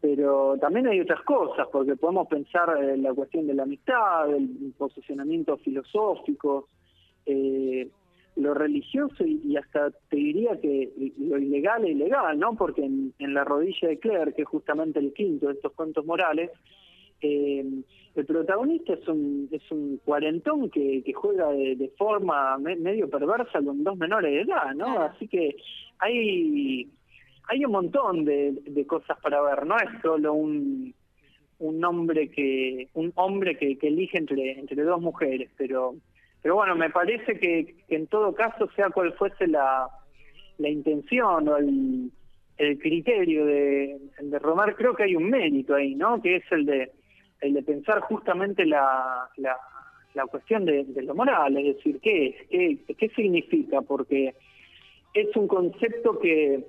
pero 0.00 0.56
también 0.60 0.86
hay 0.86 1.00
otras 1.00 1.22
cosas, 1.22 1.66
porque 1.72 1.96
podemos 1.96 2.28
pensar 2.28 2.82
en 2.82 3.02
la 3.02 3.12
cuestión 3.14 3.46
de 3.46 3.54
la 3.54 3.64
amistad, 3.64 4.30
el 4.34 4.72
posicionamiento 4.76 5.56
filosófico, 5.58 6.68
eh, 7.26 7.88
lo 8.38 8.54
religioso 8.54 9.24
y, 9.24 9.56
hasta 9.56 9.90
te 10.08 10.16
diría 10.16 10.60
que 10.60 10.90
lo 11.18 11.38
ilegal 11.38 11.84
e 11.84 11.90
ilegal, 11.90 12.38
¿no? 12.38 12.54
Porque 12.54 12.84
en, 12.84 13.12
en 13.18 13.34
La 13.34 13.44
rodilla 13.44 13.88
de 13.88 13.98
Claire, 13.98 14.32
que 14.32 14.42
es 14.42 14.48
justamente 14.48 14.98
el 14.98 15.12
quinto 15.12 15.48
de 15.48 15.54
estos 15.54 15.72
cuentos 15.72 16.06
morales, 16.06 16.50
eh, 17.20 17.64
el 18.14 18.26
protagonista 18.26 18.94
es 18.94 19.06
un, 19.08 19.48
es 19.50 19.62
un 19.70 20.00
cuarentón 20.04 20.70
que, 20.70 21.02
que 21.04 21.12
juega 21.12 21.50
de, 21.50 21.92
forma 21.96 22.58
medio 22.58 23.08
perversa 23.08 23.60
con 23.62 23.84
dos 23.84 23.96
menores 23.96 24.32
de 24.32 24.40
edad, 24.40 24.74
¿no? 24.74 25.00
Así 25.00 25.28
que 25.28 25.56
hay, 25.98 26.88
hay 27.48 27.64
un 27.64 27.72
montón 27.72 28.24
de, 28.24 28.52
de, 28.66 28.86
cosas 28.86 29.18
para 29.20 29.40
ver, 29.42 29.66
no 29.66 29.76
es 29.76 30.00
solo 30.02 30.34
un, 30.34 30.94
un 31.58 31.84
hombre 31.84 32.28
que 32.30 32.88
un 32.94 33.12
hombre 33.16 33.56
que, 33.56 33.76
que 33.78 33.88
elige 33.88 34.18
entre, 34.18 34.58
entre 34.58 34.82
dos 34.82 35.00
mujeres, 35.00 35.50
pero 35.56 35.94
pero 36.48 36.56
bueno, 36.56 36.76
me 36.76 36.88
parece 36.88 37.38
que, 37.38 37.74
que 37.86 37.94
en 37.94 38.06
todo 38.06 38.34
caso, 38.34 38.70
sea 38.74 38.88
cual 38.88 39.12
fuese 39.18 39.46
la, 39.46 39.86
la 40.56 40.68
intención 40.70 41.46
o 41.46 41.58
el, 41.58 42.10
criterio 42.56 43.44
de, 43.44 44.00
de 44.18 44.38
Romar, 44.38 44.74
creo 44.74 44.94
que 44.94 45.02
hay 45.02 45.14
un 45.14 45.28
mérito 45.28 45.74
ahí, 45.74 45.94
¿no? 45.94 46.22
Que 46.22 46.36
es 46.36 46.44
el 46.50 46.64
de, 46.64 46.90
el 47.42 47.52
de 47.52 47.62
pensar 47.62 48.00
justamente 48.00 48.64
la, 48.64 49.28
la, 49.36 49.58
la 50.14 50.24
cuestión 50.24 50.64
de, 50.64 50.86
lo 51.02 51.14
moral, 51.14 51.54
es 51.58 51.76
decir, 51.76 52.00
¿qué 52.00 52.28
es? 52.28 52.48
¿Qué, 52.48 52.94
¿Qué 52.94 53.10
significa? 53.10 53.82
Porque 53.82 54.34
es 55.12 55.36
un 55.36 55.48
concepto 55.48 56.18
que, 56.18 56.64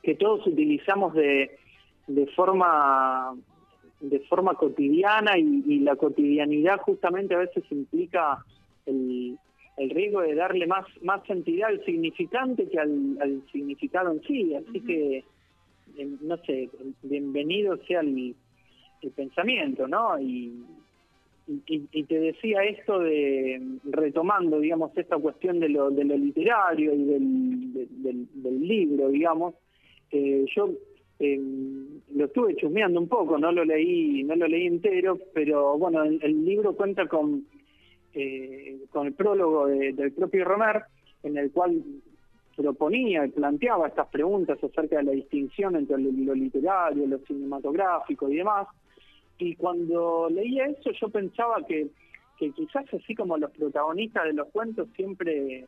que 0.00 0.14
todos 0.14 0.46
utilizamos 0.46 1.12
de, 1.14 1.58
de 2.06 2.26
forma 2.36 3.34
de 4.00 4.20
forma 4.28 4.54
cotidiana 4.54 5.38
y, 5.38 5.80
la 5.80 5.96
cotidianidad 5.96 6.78
justamente 6.78 7.34
a 7.34 7.38
veces 7.38 7.64
implica 7.70 8.44
el, 8.86 9.38
el 9.76 9.90
riesgo 9.90 10.20
de 10.22 10.34
darle 10.34 10.66
más 10.66 10.86
más 11.02 11.28
entidad 11.28 11.70
al 11.70 11.84
significante 11.84 12.68
que 12.68 12.78
al, 12.78 13.42
significado 13.52 14.12
en 14.12 14.22
sí. 14.22 14.54
Así 14.54 14.80
que 14.80 15.24
eh, 15.98 16.16
no 16.20 16.36
sé 16.38 16.68
bienvenido 17.02 17.76
sea 17.86 18.00
el, 18.00 18.34
el 19.02 19.10
pensamiento 19.10 19.86
no 19.88 20.18
y, 20.20 20.64
y, 21.66 22.02
te 22.04 22.18
decía 22.18 22.62
esto 22.64 23.00
de, 23.00 23.60
retomando, 23.84 24.60
digamos, 24.60 24.96
esta 24.96 25.18
cuestión 25.18 25.60
de 25.60 25.68
lo, 25.68 25.90
de 25.90 26.04
lo 26.04 26.16
literario 26.16 26.94
y 26.94 27.04
del, 27.04 27.88
del, 28.34 28.68
libro, 28.68 29.08
digamos, 29.08 29.54
eh, 30.10 30.44
yo 30.54 30.70
eh, 31.18 31.40
lo 32.14 32.24
estuve 32.24 32.56
chusmeando 32.56 33.00
un 33.00 33.08
poco, 33.08 33.38
no 33.38 33.50
lo 33.50 33.64
leí, 33.64 34.22
no 34.22 34.36
lo 34.36 34.46
leí 34.46 34.66
entero, 34.66 35.18
pero 35.34 35.76
bueno, 35.78 36.02
el, 36.04 36.44
libro 36.44 36.74
cuenta 36.74 37.06
con, 37.06 37.44
eh, 38.14 38.78
con 38.90 39.06
el 39.06 39.14
prólogo 39.14 39.66
del 39.66 40.12
propio 40.12 40.44
Romer, 40.44 40.82
en 41.22 41.36
el 41.36 41.50
cual 41.50 41.82
proponía 42.56 43.24
y 43.24 43.30
planteaba 43.30 43.88
estas 43.88 44.08
preguntas 44.08 44.62
acerca 44.62 44.98
de 44.98 45.04
la 45.04 45.12
distinción 45.12 45.76
entre 45.76 45.98
lo 45.98 46.34
literario, 46.34 47.06
lo 47.06 47.18
cinematográfico 47.20 48.28
y 48.28 48.36
demás, 48.36 48.68
y 49.38 49.56
cuando 49.56 50.28
leía 50.30 50.66
eso 50.66 50.90
yo 50.92 51.08
pensaba 51.08 51.64
que, 51.66 51.88
que 52.38 52.50
quizás 52.52 52.84
así 52.92 53.14
como 53.14 53.38
los 53.38 53.50
protagonistas 53.50 54.24
de 54.24 54.34
los 54.34 54.48
cuentos 54.48 54.88
siempre 54.94 55.66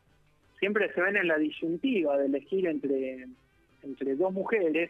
siempre 0.59 0.91
se 0.93 1.01
ven 1.01 1.17
en 1.17 1.27
la 1.27 1.37
disyuntiva 1.37 2.17
de 2.17 2.27
elegir 2.27 2.65
entre, 2.67 3.25
entre 3.83 4.15
dos 4.15 4.31
mujeres, 4.31 4.89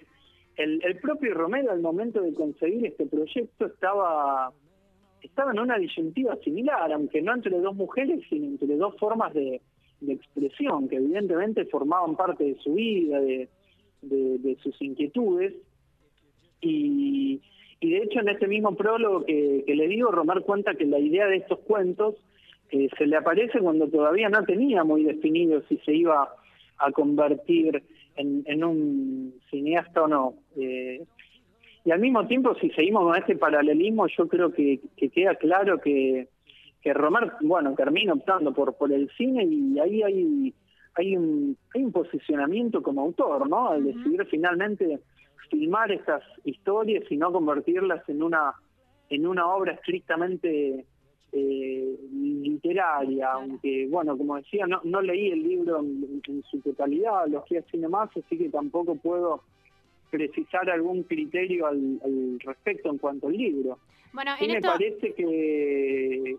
el, 0.58 0.82
el 0.84 0.98
propio 1.00 1.34
Romero 1.34 1.72
al 1.72 1.82
momento 1.82 2.22
de 2.22 2.34
conseguir 2.34 2.86
este 2.86 3.06
proyecto 3.08 3.66
estaba 3.66 4.54
estaba 5.26 5.52
en 5.52 5.60
una 5.60 5.78
disyuntiva 5.78 6.36
similar, 6.38 6.92
aunque 6.92 7.22
no 7.22 7.34
entre 7.34 7.60
dos 7.60 7.76
mujeres, 7.76 8.22
sino 8.30 8.46
entre 8.46 8.76
dos 8.76 8.96
formas 8.98 9.34
de, 9.34 9.62
expresión, 10.08 10.88
que 10.88 10.98
evidentemente 10.98 11.66
formaban 11.66 12.16
parte 12.16 12.44
de 12.44 12.56
su 12.60 12.74
vida, 12.76 13.20
de, 13.20 14.58
sus 14.62 14.80
inquietudes, 14.82 15.54
y, 16.62 17.42
y 17.80 17.90
de 17.90 17.98
hecho 18.04 18.20
en 18.20 18.30
este 18.30 18.48
mismo 18.48 18.76
prólogo 18.76 19.26
que, 19.26 19.64
le 19.68 19.88
digo, 19.88 20.12
Romar 20.12 20.42
cuenta 20.42 20.76
que 20.76 20.86
la 20.86 21.00
idea 21.00 21.28
de 21.28 21.38
estos 21.38 21.60
cuentos 21.60 22.16
eh, 22.72 22.90
se 22.98 23.06
le 23.06 23.16
aparece 23.16 23.60
cuando 23.60 23.88
todavía 23.88 24.30
no 24.30 24.44
tenía 24.44 24.84
muy 24.84 25.04
definido 25.04 25.62
si 25.68 25.78
se 25.78 25.94
iba 25.94 26.30
a 26.78 26.92
convertir 26.92 27.84
en, 28.16 28.64
un 28.64 29.36
cineasta 29.50 30.04
o 30.04 30.08
no. 30.08 30.34
Eh, 30.58 31.04
y 31.86 31.92
al 31.92 32.00
mismo 32.00 32.26
tiempo, 32.26 32.56
si 32.56 32.72
seguimos 32.72 33.04
con 33.04 33.16
este 33.16 33.36
paralelismo, 33.36 34.08
yo 34.08 34.28
creo 34.28 34.52
que, 34.52 34.82
queda 35.14 35.36
claro 35.36 35.80
que, 35.80 36.28
que 36.82 36.94
Romar, 36.94 37.38
bueno, 37.42 37.76
termina 37.76 38.14
optando 38.14 38.54
por, 38.54 38.74
por 38.76 38.92
el 38.92 39.10
cine 39.12 39.46
y 39.46 39.80
ahí 39.80 40.02
hay, 40.02 40.54
hay, 40.96 41.16
un, 41.16 41.56
hay 41.76 41.84
un 41.84 41.92
posicionamiento 41.92 42.82
como 42.82 43.02
autor, 43.02 43.48
¿no? 43.48 43.70
Al 43.70 43.84
decidir 43.84 44.26
finalmente 44.26 45.00
filmar 45.52 45.92
estas 45.92 46.24
historias 46.44 47.04
y 47.12 47.18
no 47.18 47.32
convertirlas 47.32 48.08
en 48.10 48.24
una 48.24 48.56
en 49.10 49.28
una 49.28 49.48
obra 49.48 49.74
estrictamente 49.74 50.86
eh, 51.32 51.96
literaria, 52.12 53.32
aunque, 53.34 53.88
bueno, 53.90 54.18
como 54.18 54.38
decía, 54.38 54.66
no, 54.66 54.82
no 54.84 55.02
leí 55.02 55.30
el 55.30 55.44
libro 55.44 55.80
en, 55.80 56.44
su 56.50 56.60
totalidad, 56.62 57.28
lo 57.28 57.44
fui 57.44 57.58
así 57.58 57.78
más 57.78 58.10
así 58.18 58.38
que 58.38 58.50
tampoco 58.50 58.96
puedo 58.96 59.42
precisar 60.16 60.70
algún 60.70 61.04
criterio 61.04 61.68
al, 61.68 62.00
respecto 62.40 62.90
en 62.90 62.98
cuanto 62.98 63.28
al 63.28 63.34
libro. 63.34 63.80
Bueno, 64.14 64.32
en 64.40 64.52
me 64.52 64.62
parece 64.62 65.14
que... 65.14 66.38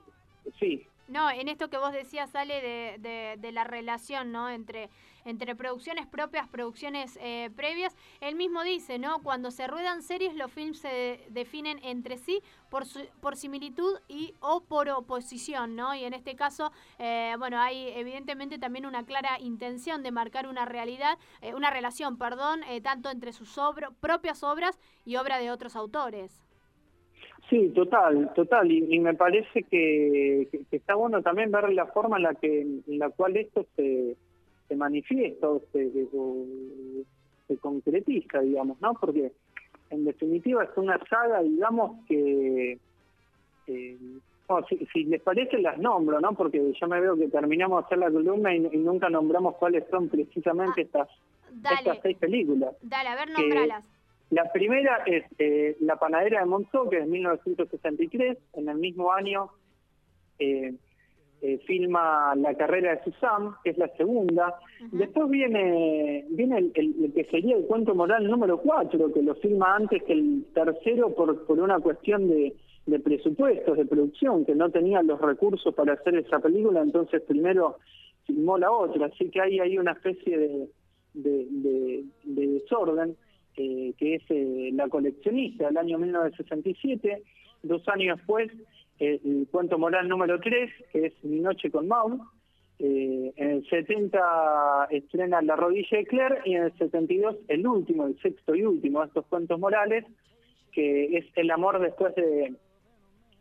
Sí. 0.58 0.86
No, 1.08 1.30
en 1.30 1.48
esto 1.48 1.70
que 1.70 1.78
vos 1.78 1.92
decías 1.92 2.30
sale 2.30 2.60
de, 2.98 3.36
de, 3.38 3.52
la 3.52 3.64
relación, 3.64 4.32
¿no? 4.32 4.50
Entre 4.50 4.90
entre 5.26 5.56
producciones 5.56 6.06
propias, 6.06 6.48
producciones 6.48 7.18
eh, 7.20 7.50
previas. 7.56 7.94
Él 8.20 8.36
mismo 8.36 8.62
dice, 8.62 8.98
¿no? 8.98 9.18
Cuando 9.18 9.50
se 9.50 9.66
ruedan 9.66 10.02
series, 10.02 10.36
los 10.36 10.52
films 10.52 10.78
se 10.78 11.20
definen 11.30 11.80
entre 11.82 12.16
sí 12.16 12.40
por, 12.70 12.84
por 13.20 13.36
similitud 13.36 13.98
y 14.08 14.34
o 14.40 14.60
por 14.60 14.88
oposición, 14.88 15.74
¿no? 15.74 15.94
Y 15.96 16.04
en 16.04 16.14
este 16.14 16.36
caso, 16.36 16.70
eh, 17.00 17.34
bueno, 17.38 17.58
hay 17.60 17.88
evidentemente 17.88 18.58
también 18.58 18.86
una 18.86 19.04
clara 19.04 19.40
intención 19.40 20.04
de 20.04 20.12
marcar 20.12 20.46
una 20.46 20.64
realidad, 20.64 21.18
eh, 21.40 21.54
una 21.54 21.70
relación, 21.70 22.16
perdón, 22.18 22.60
tanto 22.84 23.10
entre 23.10 23.32
sus 23.32 23.58
propias 24.00 24.44
obras 24.44 24.78
y 25.04 25.16
obra 25.16 25.38
de 25.38 25.50
otros 25.50 25.74
autores. 25.74 26.45
Sí, 27.48 27.70
total, 27.74 28.32
total, 28.34 28.70
y, 28.72 28.98
me 28.98 29.14
parece 29.14 29.62
que, 29.62 30.48
está 30.72 30.96
bueno 30.96 31.22
también 31.22 31.52
ver 31.52 31.72
la 31.72 31.86
forma 31.86 32.16
en 32.16 32.24
la 32.24 32.34
que 32.34 32.62
en 32.62 32.98
la 32.98 33.10
cual 33.10 33.36
esto 33.36 33.64
se, 33.76 34.16
se 34.66 34.76
manifiesta 34.76 35.48
o 35.48 35.62
se, 35.72 35.90
se, 37.46 37.56
concretiza, 37.58 38.40
digamos, 38.40 38.80
¿no? 38.80 38.94
Porque 38.94 39.30
en 39.90 40.04
definitiva 40.04 40.64
es 40.64 40.70
una 40.76 40.98
saga, 41.08 41.42
digamos, 41.42 42.04
que... 42.06 42.78
Eh, 43.68 43.96
si, 44.92 45.04
les 45.04 45.20
parece 45.22 45.58
las 45.58 45.78
nombro, 45.78 46.20
¿no? 46.20 46.32
Porque 46.32 46.72
ya 46.80 46.86
me 46.86 47.00
veo 47.00 47.16
que 47.16 47.28
terminamos 47.28 47.82
de 47.82 47.86
hacer 47.86 47.98
la 47.98 48.10
columna 48.10 48.54
y, 48.54 48.60
nunca 48.60 49.08
nombramos 49.08 49.56
cuáles 49.56 49.84
son 49.90 50.08
precisamente 50.08 50.82
ah, 50.82 50.84
estas, 50.84 51.08
estas 51.80 51.98
seis 52.02 52.16
películas. 52.16 52.74
Dale, 52.82 53.08
a 53.08 53.16
ver, 53.16 53.30
nombralas. 53.30 53.95
La 54.30 54.50
primera 54.52 55.02
es 55.06 55.24
eh, 55.38 55.76
La 55.80 55.96
panadera 55.96 56.40
de 56.40 56.46
Monzó, 56.46 56.88
que 56.88 56.98
es 56.98 57.04
de 57.04 57.10
1963. 57.10 58.38
En 58.54 58.68
el 58.68 58.78
mismo 58.78 59.12
año 59.12 59.50
eh, 60.38 60.74
eh, 61.42 61.58
filma 61.66 62.34
La 62.34 62.54
carrera 62.54 62.96
de 62.96 63.04
Susan, 63.04 63.52
que 63.62 63.70
es 63.70 63.78
la 63.78 63.88
segunda. 63.96 64.58
Después 64.92 65.28
viene 65.30 66.24
viene 66.30 66.70
el, 66.74 67.12
que 67.14 67.24
sería 67.30 67.56
el 67.56 67.66
cuento 67.66 67.94
moral 67.94 68.26
número 68.28 68.58
4, 68.58 69.12
que 69.12 69.22
lo 69.22 69.34
filma 69.36 69.76
antes 69.76 70.02
que 70.02 70.12
el 70.12 70.46
tercero 70.54 71.14
por, 71.14 71.46
por 71.46 71.60
una 71.60 71.78
cuestión 71.78 72.28
de, 72.28 72.54
de 72.86 73.00
presupuestos, 73.00 73.76
de 73.76 73.84
producción, 73.84 74.44
que 74.44 74.54
no 74.54 74.70
tenía 74.70 75.02
los 75.02 75.20
recursos 75.20 75.74
para 75.74 75.94
hacer 75.94 76.16
esa 76.16 76.38
película, 76.38 76.80
entonces 76.80 77.20
primero 77.22 77.78
filmó 78.26 78.58
la 78.58 78.70
otra. 78.70 79.06
Así 79.06 79.28
que 79.30 79.40
hay 79.40 79.58
ahí 79.58 79.78
una 79.78 79.92
especie 79.92 80.38
de, 80.38 80.68
de, 81.14 82.04
desorden, 82.24 83.16
eh, 83.56 83.94
que 83.98 84.16
es 84.16 84.22
eh, 84.30 84.70
La 84.72 84.88
coleccionista 84.88 85.66
del 85.66 85.76
año 85.76 85.98
1967. 85.98 87.22
Dos 87.62 87.88
años 87.88 88.18
después 88.18 88.50
el 88.98 89.46
cuento 89.50 89.78
moral 89.78 90.08
número 90.08 90.40
3, 90.40 90.70
que 90.92 91.06
es 91.06 91.24
Mi 91.24 91.40
noche 91.40 91.70
con 91.70 91.88
Maud. 91.88 92.20
Eh, 92.78 93.32
en 93.36 93.50
el 93.50 93.68
70 93.68 94.88
estrena 94.90 95.40
La 95.40 95.56
rodilla 95.56 95.96
de 95.96 96.04
Claire 96.04 96.40
y 96.44 96.54
en 96.54 96.64
el 96.64 96.76
72 96.76 97.36
el 97.48 97.66
último, 97.66 98.06
el 98.06 98.18
sexto 98.20 98.54
y 98.54 98.64
último 98.64 99.00
de 99.00 99.06
estos 99.06 99.26
cuentos 99.26 99.58
morales, 99.58 100.04
que 100.72 101.16
es 101.16 101.26
El 101.36 101.50
amor 101.50 101.80
después 101.80 102.14
de, 102.14 102.54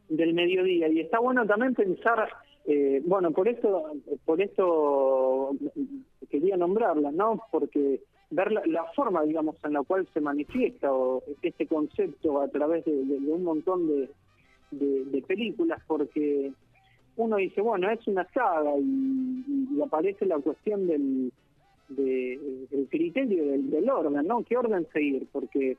del 0.09 0.33
mediodía. 0.33 0.87
Y 0.87 1.01
está 1.01 1.19
bueno 1.19 1.45
también 1.45 1.73
pensar, 1.73 2.29
eh, 2.67 3.01
bueno, 3.05 3.31
por 3.31 3.47
esto, 3.47 3.91
por 4.25 4.41
esto 4.41 5.51
quería 6.29 6.57
nombrarla, 6.57 7.11
¿no? 7.11 7.41
Porque 7.51 8.01
ver 8.31 8.51
la, 8.51 8.85
forma, 8.95 9.23
digamos, 9.23 9.55
en 9.63 9.73
la 9.73 9.83
cual 9.83 10.07
se 10.13 10.19
manifiesta 10.19 10.91
o 10.91 11.23
este 11.41 11.67
concepto 11.67 12.41
a 12.41 12.47
través 12.47 12.83
de 12.85 12.91
un 12.91 13.43
montón 13.43 13.87
de 13.87 14.09
de, 14.71 15.23
películas 15.27 15.81
porque 15.87 16.51
uno 17.17 17.37
dice, 17.37 17.61
bueno, 17.61 17.89
es 17.89 18.05
una 18.07 18.27
saga 18.31 18.71
y, 18.77 19.81
aparece 19.81 20.25
la 20.25 20.39
cuestión 20.39 20.87
del 20.87 21.31
de, 21.89 22.87
criterio 22.89 23.45
del, 23.45 23.89
orden, 23.89 24.25
¿no? 24.27 24.43
¿Qué 24.43 24.57
orden 24.57 24.87
seguir? 24.91 25.27
Porque, 25.31 25.77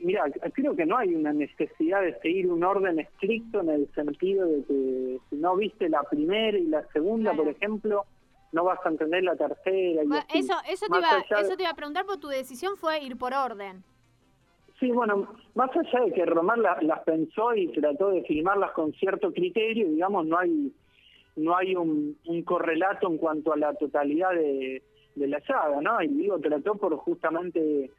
mira, 0.00 0.24
creo 0.52 0.74
que 0.74 0.86
no 0.86 0.96
hay 0.96 1.14
una 1.14 1.32
necesidad 1.32 2.02
de 2.02 2.18
seguir 2.20 2.46
un 2.50 2.64
orden 2.64 2.98
estricto 2.98 3.60
en 3.60 3.70
el 3.70 3.92
sentido 3.94 4.46
de 4.46 4.64
que 4.64 5.18
si 5.28 5.36
no 5.36 5.56
viste 5.56 5.88
la 5.88 6.02
primera 6.04 6.56
y 6.56 6.66
la 6.66 6.86
segunda, 6.92 7.32
por 7.34 7.48
ejemplo, 7.48 8.04
no 8.52 8.64
vas 8.64 8.78
a 8.84 8.88
entender 8.88 9.22
la 9.24 9.36
tercera. 9.36 10.02
Y 10.02 10.38
eso, 10.38 10.54
eso, 10.68 10.86
te 10.86 10.98
iba, 10.98 11.40
eso 11.40 11.56
te 11.56 11.62
iba 11.62 11.70
a 11.70 11.76
preguntar, 11.76 12.04
porque 12.04 12.20
tu 12.20 12.28
decisión 12.28 12.76
fue 12.76 13.02
ir 13.02 13.16
por 13.16 13.32
orden. 13.34 13.84
Sí, 14.78 14.90
bueno, 14.90 15.34
más 15.54 15.70
allá 15.76 16.06
de 16.06 16.12
que 16.12 16.24
Román 16.24 16.62
las 16.62 17.00
pensó 17.04 17.54
y 17.54 17.68
trató 17.68 18.10
de 18.10 18.22
filmarlas 18.22 18.72
con 18.72 18.92
cierto 18.94 19.32
criterio, 19.32 19.88
digamos, 19.88 20.26
no 20.26 20.38
hay 20.38 20.72
no 21.36 21.56
hay 21.56 21.74
un, 21.74 22.16
correlato 22.44 23.08
en 23.08 23.18
cuanto 23.18 23.52
a 23.52 23.56
la 23.56 23.74
totalidad 23.74 24.30
de, 24.30 24.82
la 25.16 25.40
saga, 25.40 25.80
¿no? 25.80 26.00
Y 26.02 26.08
digo, 26.08 26.38
trató 26.38 26.74
por 26.76 26.96
justamente 26.96 27.90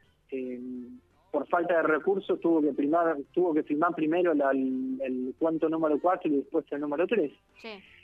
por 1.31 1.47
falta 1.47 1.77
de 1.77 1.83
recursos 1.83 2.39
tuvo 2.39 2.61
que 2.61 2.73
primar, 2.73 3.15
tuvo 3.33 3.53
que 3.53 3.63
firmar 3.63 3.95
primero 3.95 4.33
el, 4.33 5.33
cuento 5.39 5.69
número 5.69 5.99
4 5.99 6.29
y 6.29 6.35
después 6.37 6.65
el 6.71 6.81
número 6.81 7.07
3. 7.07 7.31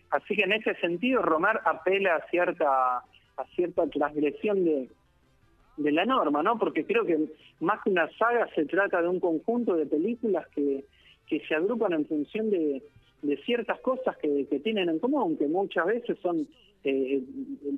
Así 0.09 0.35
que 0.35 0.43
en 0.43 0.53
ese 0.53 0.73
sentido 0.75 1.21
Romar 1.21 1.61
apela 1.65 2.15
a 2.15 2.29
cierta 2.29 3.03
a 3.37 3.45
cierta 3.55 3.85
transgresión 3.87 4.65
de, 4.65 4.89
de 5.77 5.91
la 5.91 6.05
norma, 6.05 6.41
¿no? 6.41 6.57
Porque 6.57 6.85
creo 6.85 7.05
que 7.05 7.19
más 7.59 7.81
que 7.83 7.91
una 7.91 8.09
saga 8.17 8.47
se 8.55 8.65
trata 8.65 9.01
de 9.01 9.07
un 9.07 9.19
conjunto 9.19 9.75
de 9.75 9.85
películas 9.85 10.47
que, 10.55 10.85
que 11.27 11.39
se 11.47 11.53
agrupan 11.53 11.93
en 11.93 12.07
función 12.07 12.49
de, 12.49 12.81
de 13.21 13.37
ciertas 13.43 13.79
cosas 13.81 14.17
que, 14.17 14.47
que, 14.47 14.59
tienen 14.59 14.89
en 14.89 14.99
común, 14.99 15.37
que 15.37 15.47
muchas 15.47 15.85
veces 15.85 16.17
son 16.21 16.47
eh, 16.89 17.23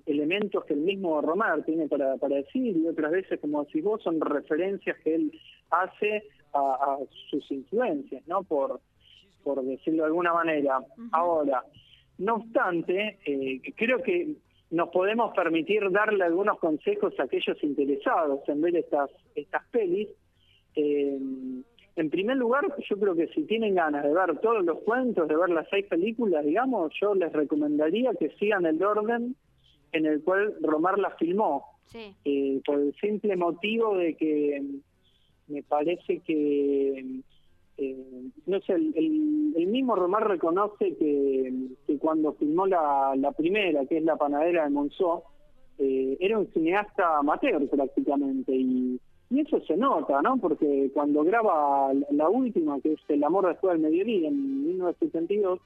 elementos 0.05 0.65
que 0.65 0.73
el 0.73 0.81
mismo 0.81 1.21
Romar 1.21 1.63
tiene 1.63 1.87
para, 1.87 2.17
para 2.17 2.37
decir 2.37 2.77
y 2.77 2.87
otras 2.87 3.11
veces, 3.11 3.39
como 3.39 3.63
decís 3.63 3.83
vos, 3.83 4.01
son 4.03 4.19
referencias 4.21 4.97
que 5.03 5.15
él 5.15 5.31
hace 5.71 6.23
a, 6.53 6.97
sus 7.29 7.49
influencias, 7.51 8.25
¿no? 8.27 8.43
Por, 8.43 8.79
por 9.43 9.63
decirlo 9.63 10.03
de 10.03 10.07
alguna 10.07 10.33
manera. 10.33 10.79
Ahora, 11.11 11.63
no 12.17 12.35
obstante, 12.35 13.19
eh, 13.25 13.61
creo 13.75 14.01
que 14.03 14.35
nos 14.71 14.89
podemos 14.89 15.33
permitir 15.33 15.89
darle 15.91 16.23
algunos 16.23 16.59
consejos 16.59 17.19
a 17.19 17.23
aquellos 17.23 17.63
interesados 17.63 18.47
en 18.47 18.61
ver 18.61 18.75
estas, 18.75 19.09
estas 19.35 19.63
pelis. 19.69 20.09
Eh, 20.75 21.19
en 21.95 22.09
primer 22.09 22.37
lugar, 22.37 22.63
yo 22.89 22.97
creo 22.97 23.15
que 23.15 23.27
si 23.27 23.43
tienen 23.43 23.75
ganas 23.75 24.03
de 24.03 24.13
ver 24.13 24.39
todos 24.39 24.63
los 24.63 24.79
cuentos, 24.79 25.27
de 25.27 25.35
ver 25.35 25.49
las 25.49 25.67
seis 25.69 25.85
películas, 25.87 26.45
digamos, 26.45 26.93
yo 26.99 27.13
les 27.15 27.31
recomendaría 27.33 28.13
que 28.13 28.29
sigan 28.39 28.65
el 28.65 28.81
orden 28.81 29.35
en 29.91 30.05
el 30.05 30.23
cual 30.23 30.55
Romar 30.61 30.99
las 30.99 31.17
filmó. 31.17 31.65
Eh, 32.23 32.61
por 32.65 32.79
el 32.79 32.93
simple 33.01 33.35
motivo 33.35 33.97
de 33.97 34.15
que 34.15 34.63
me 35.47 35.63
parece 35.63 36.19
que, 36.19 37.21
eh, 37.77 38.23
no 38.45 38.61
sé, 38.61 38.73
el, 38.73 39.67
mismo 39.67 39.95
Romar 39.95 40.27
reconoce 40.27 40.95
que, 40.95 41.97
cuando 41.99 42.33
filmó 42.33 42.67
la, 42.67 43.33
primera, 43.35 43.85
que 43.85 43.97
es 43.97 44.03
La 44.03 44.17
Panadera 44.17 44.65
de 44.65 44.69
Monzó, 44.69 45.23
eh, 45.79 46.17
era 46.19 46.37
un 46.37 46.47
cineasta 46.53 47.17
amateur 47.17 47.67
prácticamente 47.67 48.55
y 48.55 48.99
y 49.29 49.41
eso 49.41 49.59
se 49.61 49.77
nota, 49.77 50.21
¿no? 50.21 50.37
Porque 50.37 50.89
cuando 50.93 51.23
graba 51.23 51.91
la 52.11 52.29
última, 52.29 52.79
que 52.81 52.93
es 52.93 52.99
El 53.09 53.23
amor 53.23 53.47
después 53.47 53.73
del 53.73 53.81
mediodía, 53.81 54.27
en 54.27 54.65
1972, 54.67 55.59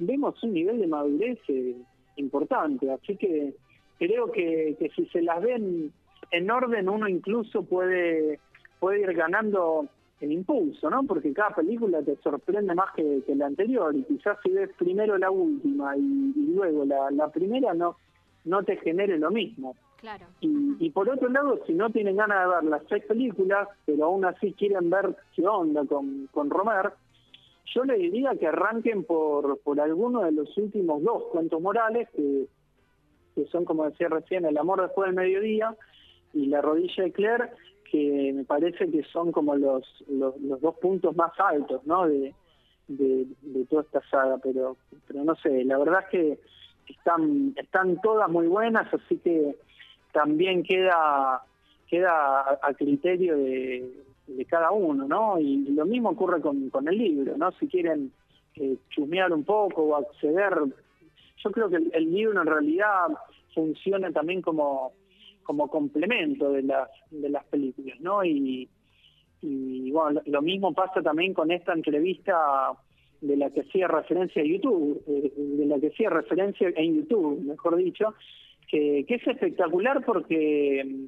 vemos 0.00 0.42
un 0.42 0.54
nivel 0.54 0.80
de 0.80 0.86
madurez 0.88 1.38
eh, 1.48 1.76
importante. 2.16 2.90
Así 2.90 3.16
que 3.16 3.54
creo 3.98 4.32
que, 4.32 4.76
que 4.78 4.90
si 4.90 5.06
se 5.06 5.22
las 5.22 5.40
ven 5.40 5.92
en 6.32 6.50
orden, 6.50 6.88
uno 6.88 7.08
incluso 7.08 7.62
puede, 7.62 8.40
puede 8.80 9.00
ir 9.00 9.12
ganando 9.12 9.86
el 10.20 10.32
impulso, 10.32 10.90
¿no? 10.90 11.04
Porque 11.04 11.32
cada 11.32 11.54
película 11.54 12.02
te 12.02 12.16
sorprende 12.16 12.74
más 12.74 12.92
que, 12.94 13.22
la 13.34 13.46
anterior. 13.46 13.94
Y 13.94 14.02
quizás 14.02 14.36
si 14.42 14.50
ves 14.50 14.70
primero 14.76 15.16
la 15.16 15.30
última 15.30 15.96
y, 15.96 16.32
luego 16.54 16.84
la, 16.84 17.10
la 17.12 17.28
primera, 17.28 17.72
no, 17.72 17.96
no 18.44 18.62
te 18.64 18.76
genere 18.78 19.16
lo 19.18 19.30
mismo. 19.30 19.76
Claro. 20.00 20.26
Y, 20.40 20.90
por 20.90 21.10
otro 21.10 21.28
lado, 21.28 21.60
si 21.66 21.74
no 21.74 21.90
tienen 21.90 22.16
ganas 22.16 22.42
de 22.42 22.54
ver 22.54 22.64
las 22.64 22.82
seis 22.88 23.04
películas, 23.04 23.68
pero 23.84 24.06
aún 24.06 24.24
así 24.24 24.54
quieren 24.54 24.88
ver 24.88 25.14
qué 25.36 25.46
onda 25.46 25.84
con, 25.84 26.26
con 26.32 26.48
Romer, 26.48 26.92
yo 27.74 27.84
le 27.84 27.98
diría 27.98 28.34
que 28.34 28.46
arranquen 28.46 29.04
por, 29.04 29.58
por 29.60 29.78
alguno 29.78 30.22
de 30.22 30.32
los 30.32 30.56
últimos 30.56 31.02
dos 31.02 31.24
cuentos 31.30 31.60
morales, 31.60 32.08
que, 32.16 32.46
que 33.34 33.44
son, 33.46 33.66
como 33.66 33.84
decía 33.84 34.08
recién, 34.08 34.46
El 34.46 34.56
amor 34.56 34.80
después 34.80 35.06
del 35.06 35.16
mediodía 35.16 35.76
y 36.32 36.46
La 36.46 36.62
rodilla 36.62 37.04
de 37.04 37.12
Claire, 37.12 37.50
que 37.90 38.32
me 38.34 38.44
parece 38.44 38.90
que 38.90 39.02
son 39.04 39.32
como 39.32 39.54
los, 39.54 39.84
los, 40.08 40.34
dos 40.60 40.76
puntos 40.76 41.14
más 41.14 41.32
altos 41.38 41.84
¿no? 41.84 42.08
de, 42.08 42.34
de, 42.88 43.26
de 43.42 43.64
toda 43.66 43.82
esta 43.82 44.00
saga, 44.08 44.38
pero, 44.42 44.78
pero 45.06 45.24
no 45.24 45.34
sé, 45.36 45.62
la 45.64 45.76
verdad 45.76 46.04
es 46.04 46.08
que 46.08 46.38
están, 46.90 47.52
están 47.56 48.00
todas 48.00 48.30
muy 48.30 48.46
buenas, 48.46 48.92
así 48.94 49.18
que 49.18 49.56
también 50.12 50.62
queda 50.62 51.42
queda 51.88 52.58
a, 52.62 52.74
criterio 52.74 53.36
de, 53.36 53.84
cada 54.48 54.70
uno, 54.70 55.08
¿no? 55.08 55.40
Y 55.40 55.56
lo 55.70 55.84
mismo 55.84 56.10
ocurre 56.10 56.40
con, 56.40 56.70
con 56.70 56.86
el 56.86 56.96
libro, 56.96 57.36
¿no? 57.36 57.50
Si 57.52 57.66
quieren 57.66 58.12
eh, 58.54 58.76
chumear 58.90 59.32
un 59.32 59.42
poco 59.42 59.82
o 59.82 59.96
acceder, 59.96 60.54
yo 61.36 61.50
creo 61.50 61.68
que 61.68 61.76
el, 61.76 62.12
libro 62.12 62.40
en 62.40 62.46
realidad 62.46 63.08
funciona 63.54 64.10
también 64.12 64.40
como 64.40 64.92
como 65.42 65.68
complemento 65.68 66.52
de 66.52 66.62
las 66.62 66.88
de 67.10 67.28
las 67.28 67.44
películas, 67.46 67.98
¿no? 68.00 68.24
Y, 68.24 68.68
y 69.42 69.90
bueno, 69.90 70.20
lo, 70.26 70.42
mismo 70.42 70.72
pasa 70.72 71.02
también 71.02 71.34
con 71.34 71.50
esta 71.50 71.72
entrevista 71.72 72.72
de 73.20 73.36
la 73.36 73.50
que 73.50 73.62
hacía 73.62 73.88
referencia 73.88 74.42
a 74.42 74.44
YouTube, 74.44 75.02
eh, 75.08 75.32
de 75.36 75.66
la 75.66 75.80
que 75.80 75.88
hacía 75.88 76.10
referencia 76.10 76.68
en 76.76 76.96
YouTube, 76.96 77.40
mejor 77.42 77.76
dicho, 77.76 78.14
que, 78.70 79.04
es 79.08 79.26
espectacular 79.26 80.04
porque 80.04 80.84
mm, 80.84 81.04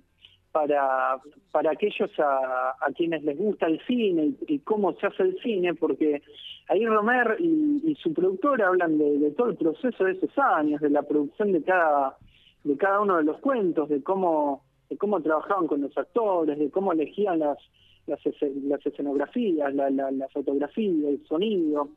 para, 0.50 1.18
para 1.50 1.70
aquellos 1.70 2.10
a, 2.18 2.74
quienes 2.96 3.22
les 3.22 3.38
gusta 3.38 3.66
el 3.66 3.80
cine 3.86 4.32
y, 4.46 4.58
cómo 4.60 4.92
se 4.94 5.06
hace 5.06 5.22
el 5.22 5.38
cine, 5.40 5.74
porque 5.74 6.22
ahí 6.68 6.84
Romer 6.84 7.36
y, 7.38 7.96
su 8.02 8.12
productor 8.12 8.62
hablan 8.62 8.98
de, 8.98 9.30
todo 9.36 9.50
el 9.50 9.56
proceso 9.56 10.04
de 10.04 10.12
esos 10.12 10.36
años, 10.38 10.80
de 10.80 10.90
la 10.90 11.02
producción 11.02 11.52
de 11.52 11.62
cada, 11.62 12.16
de 12.64 12.76
cada 12.76 13.00
uno 13.00 13.16
de 13.16 13.24
los 13.24 13.38
cuentos, 13.38 13.88
de 13.88 14.02
cómo, 14.02 14.62
de 14.90 14.96
cómo 14.96 15.22
trabajaban 15.22 15.66
con 15.66 15.80
los 15.80 15.96
actores, 15.96 16.58
de 16.58 16.70
cómo 16.70 16.92
elegían 16.92 17.38
las, 17.38 17.58
las, 18.06 18.20
las 18.64 18.84
escenografías, 18.84 19.72
la, 19.74 19.88
la, 19.88 20.10
la 20.10 20.28
fotografía, 20.28 21.08
el 21.08 21.24
sonido. 21.26 21.88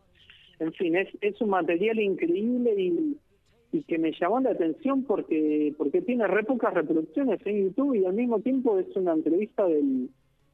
En 0.60 0.71
fin, 0.73 0.95
es, 0.95 1.10
es 1.19 1.41
un 1.41 1.49
material 1.49 1.99
increíble 1.99 2.73
y, 2.78 3.17
y 3.75 3.83
que 3.83 3.97
me 3.97 4.13
llamó 4.13 4.39
la 4.39 4.51
atención 4.51 5.03
porque 5.03 5.73
porque 5.77 6.01
tiene 6.01 6.25
re 6.27 6.43
pocas 6.43 6.73
reproducciones 6.73 7.45
en 7.45 7.65
YouTube 7.65 7.95
y 7.95 8.05
al 8.05 8.13
mismo 8.13 8.39
tiempo 8.39 8.79
es 8.79 8.88
una 8.95 9.11
entrevista 9.11 9.65
del, 9.65 10.09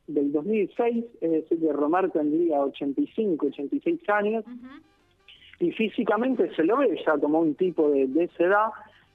del 0.08 0.32
2006, 0.32 1.06
es 1.22 1.32
decir, 1.32 1.60
que 1.60 1.72
Romar 1.72 2.10
tendría 2.10 2.62
85, 2.62 3.46
86 3.46 4.10
años, 4.10 4.44
y 5.60 5.72
físicamente 5.72 6.50
se 6.56 6.64
lo 6.64 6.78
ve 6.78 7.00
ya 7.06 7.16
como 7.20 7.42
un 7.42 7.54
tipo 7.54 7.92
de, 7.92 8.10
esa 8.24 8.44
edad, 8.44 8.70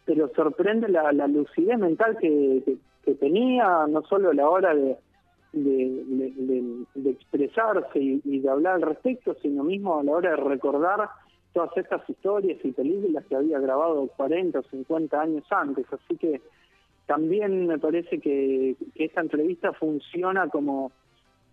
pero 0.05 0.31
sorprende 0.37 0.89
la, 0.89 1.11
lucidez 1.27 1.77
mental 1.77 2.17
que, 2.21 2.77
tenía, 3.19 3.87
no 3.89 4.03
solo 4.03 4.31
a 4.31 4.35
la 4.35 4.49
hora 4.49 4.73
de, 4.73 4.97
de, 5.53 7.11
expresarse 7.11 7.99
y, 7.99 8.21
y, 8.25 8.39
de 8.39 8.49
hablar 8.49 8.75
al 8.75 8.83
respecto, 8.83 9.35
sino 9.43 9.65
mismo 9.65 9.99
a 9.99 10.05
la 10.05 10.13
hora 10.13 10.31
de 10.31 10.37
recordar 10.37 11.09
todas 11.53 11.77
estas 11.77 12.09
historias 12.09 12.59
y 12.65 12.73
películas 12.73 13.25
que 13.27 13.37
había 13.37 13.59
grabado 13.59 14.07
40 14.17 14.59
o 14.59 14.63
50 14.63 15.21
años 15.21 15.45
antes. 15.51 15.87
Así 15.93 16.17
que 16.17 16.41
también 17.07 17.67
me 17.67 17.79
parece 17.79 18.21
que, 18.21 18.77
esta 18.97 19.21
entrevista 19.21 19.73
funciona 19.73 20.49
como, 20.49 20.93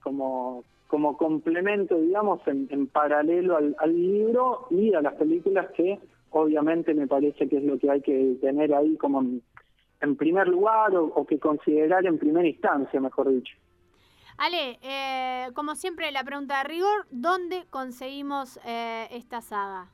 como, 0.02 0.64
como 0.88 1.16
complemento, 1.16 2.00
digamos, 2.00 2.42
en, 2.48 2.88
paralelo 2.88 3.58
al, 3.58 3.96
libro 3.96 4.68
y 4.72 4.94
a 4.94 5.02
las 5.02 5.14
películas 5.14 5.70
que 5.76 6.00
obviamente 6.32 6.94
me 6.96 7.08
parece 7.08 7.48
que 7.48 7.58
es 7.58 7.64
lo 7.64 7.78
que 7.78 7.90
hay 7.90 8.02
que 8.02 8.36
tener 8.42 8.74
ahí 8.74 8.98
como 8.98 9.22
en, 9.22 10.16
primer 10.18 10.48
lugar 10.48 10.96
o, 10.96 11.26
que 11.26 11.40
considerar 11.40 12.06
en 12.06 12.18
primera 12.18 12.48
instancia, 12.48 13.00
mejor 13.00 13.30
dicho. 13.30 13.56
Ale, 14.38 14.80
eh, 14.82 15.52
como 15.54 15.76
siempre 15.76 16.12
la 16.12 16.24
pregunta 16.24 16.60
de 16.60 16.64
rigor, 16.70 17.06
¿dónde 17.12 17.66
conseguimos 17.70 18.60
eh, 18.66 19.08
esta 19.12 19.42
saga? 19.42 19.88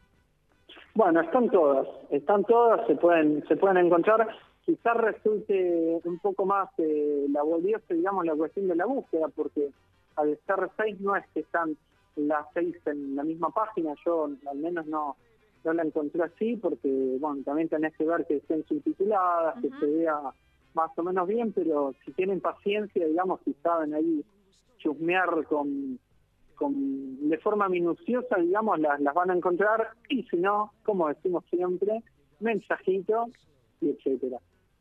Bueno, 0.95 1.21
están 1.21 1.49
todas, 1.49 1.87
están 2.09 2.43
todas, 2.45 2.85
se 2.87 2.95
pueden 2.95 3.45
se 3.47 3.55
pueden 3.55 3.77
encontrar. 3.77 4.27
Quizás 4.65 4.97
resulte 4.97 5.99
un 6.03 6.19
poco 6.19 6.45
más 6.45 6.69
eh, 6.77 7.25
laborioso, 7.29 7.85
digamos, 7.93 8.25
la 8.25 8.35
cuestión 8.35 8.67
de 8.67 8.75
la 8.75 8.85
búsqueda, 8.85 9.27
porque 9.29 9.71
al 10.15 10.29
estar 10.29 10.69
seis 10.77 10.99
no 10.99 11.15
es 11.15 11.25
que 11.33 11.41
están 11.41 11.75
las 12.15 12.45
seis 12.53 12.75
en 12.85 13.15
la 13.15 13.23
misma 13.23 13.49
página, 13.49 13.93
yo 14.05 14.25
al 14.25 14.57
menos 14.57 14.85
no, 14.85 15.15
no 15.63 15.73
la 15.73 15.83
encontré 15.83 16.23
así, 16.23 16.57
porque, 16.57 17.17
bueno, 17.19 17.41
también 17.43 17.69
tenés 17.69 17.95
que 17.95 18.05
ver 18.05 18.25
que 18.27 18.37
estén 18.37 18.65
subtituladas, 18.65 19.59
que 19.61 19.69
se 19.79 19.85
vea 19.85 20.19
más 20.73 20.91
o 20.97 21.03
menos 21.03 21.27
bien, 21.27 21.51
pero 21.53 21.93
si 22.05 22.11
tienen 22.13 22.41
paciencia, 22.41 23.05
digamos, 23.05 23.39
si 23.45 23.53
saben 23.55 23.93
ahí 23.93 24.23
chusmear 24.77 25.45
con, 25.45 25.99
con 26.55 27.29
de 27.29 27.37
forma 27.39 27.69
minuciosa, 27.69 28.37
digamos, 28.37 28.79
las, 28.79 28.99
las 29.01 29.13
van 29.13 29.31
a 29.31 29.35
encontrar 29.35 29.89
y 30.09 30.23
si 30.23 30.37
no, 30.37 30.71
como 30.83 31.07
decimos 31.07 31.43
siempre, 31.49 32.03
mensajito 32.39 33.27
y 33.81 33.89
etcétera. 33.89 34.37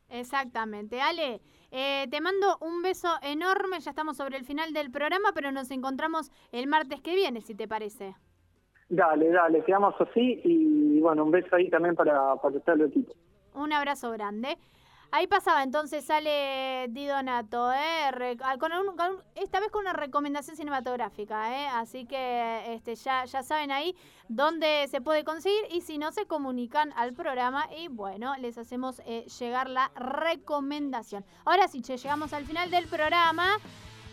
Exactamente. 0.09 1.01
Ale, 1.01 1.41
eh, 1.71 2.07
te 2.09 2.21
mando 2.21 2.57
un 2.61 2.81
beso 2.81 3.09
enorme, 3.21 3.79
ya 3.79 3.91
estamos 3.91 4.17
sobre 4.17 4.37
el 4.37 4.45
final 4.45 4.73
del 4.73 4.91
programa, 4.91 5.31
pero 5.33 5.51
nos 5.51 5.69
encontramos 5.71 6.31
el 6.51 6.67
martes 6.67 7.01
que 7.01 7.15
viene, 7.15 7.41
si 7.41 7.55
te 7.55 7.67
parece. 7.67 8.15
Dale, 8.89 9.29
dale, 9.29 9.63
quedamos 9.63 9.93
así 9.99 10.41
y 10.43 10.99
bueno, 10.99 11.23
un 11.23 11.31
beso 11.31 11.55
ahí 11.55 11.69
también 11.69 11.95
para, 11.95 12.35
para 12.37 12.59
todo 12.59 12.75
el 12.75 12.81
equipo. 12.81 13.13
Un 13.53 13.71
abrazo 13.71 14.11
grande. 14.11 14.57
Ahí 15.11 15.25
pasaba, 15.25 15.63
entonces 15.63 16.05
sale 16.05 16.85
Di 16.89 17.07
Donato, 17.07 17.71
¿eh? 17.73 18.37
esta 19.33 19.59
vez 19.59 19.71
con 19.71 19.81
una 19.81 19.93
recomendación 19.93 20.55
cinematográfica, 20.55 21.51
¿eh? 21.51 21.67
así 21.67 22.05
que 22.05 22.75
este, 22.75 22.95
ya, 22.95 23.25
ya 23.25 23.41
saben 23.41 23.71
ahí 23.71 23.95
dónde 24.27 24.87
se 24.87 25.01
puede 25.01 25.23
conseguir 25.23 25.61
y 25.71 25.81
si 25.81 25.97
no 25.97 26.11
se 26.11 26.27
comunican 26.27 26.93
al 26.95 27.13
programa 27.13 27.67
y 27.75 27.87
bueno, 27.87 28.35
les 28.37 28.59
hacemos 28.59 29.01
eh, 29.07 29.25
llegar 29.39 29.67
la 29.67 29.89
recomendación. 29.95 31.25
Ahora 31.43 31.67
sí, 31.67 31.81
che, 31.81 31.97
llegamos 31.97 32.31
al 32.33 32.45
final 32.45 32.69
del 32.69 32.85
programa 32.87 33.57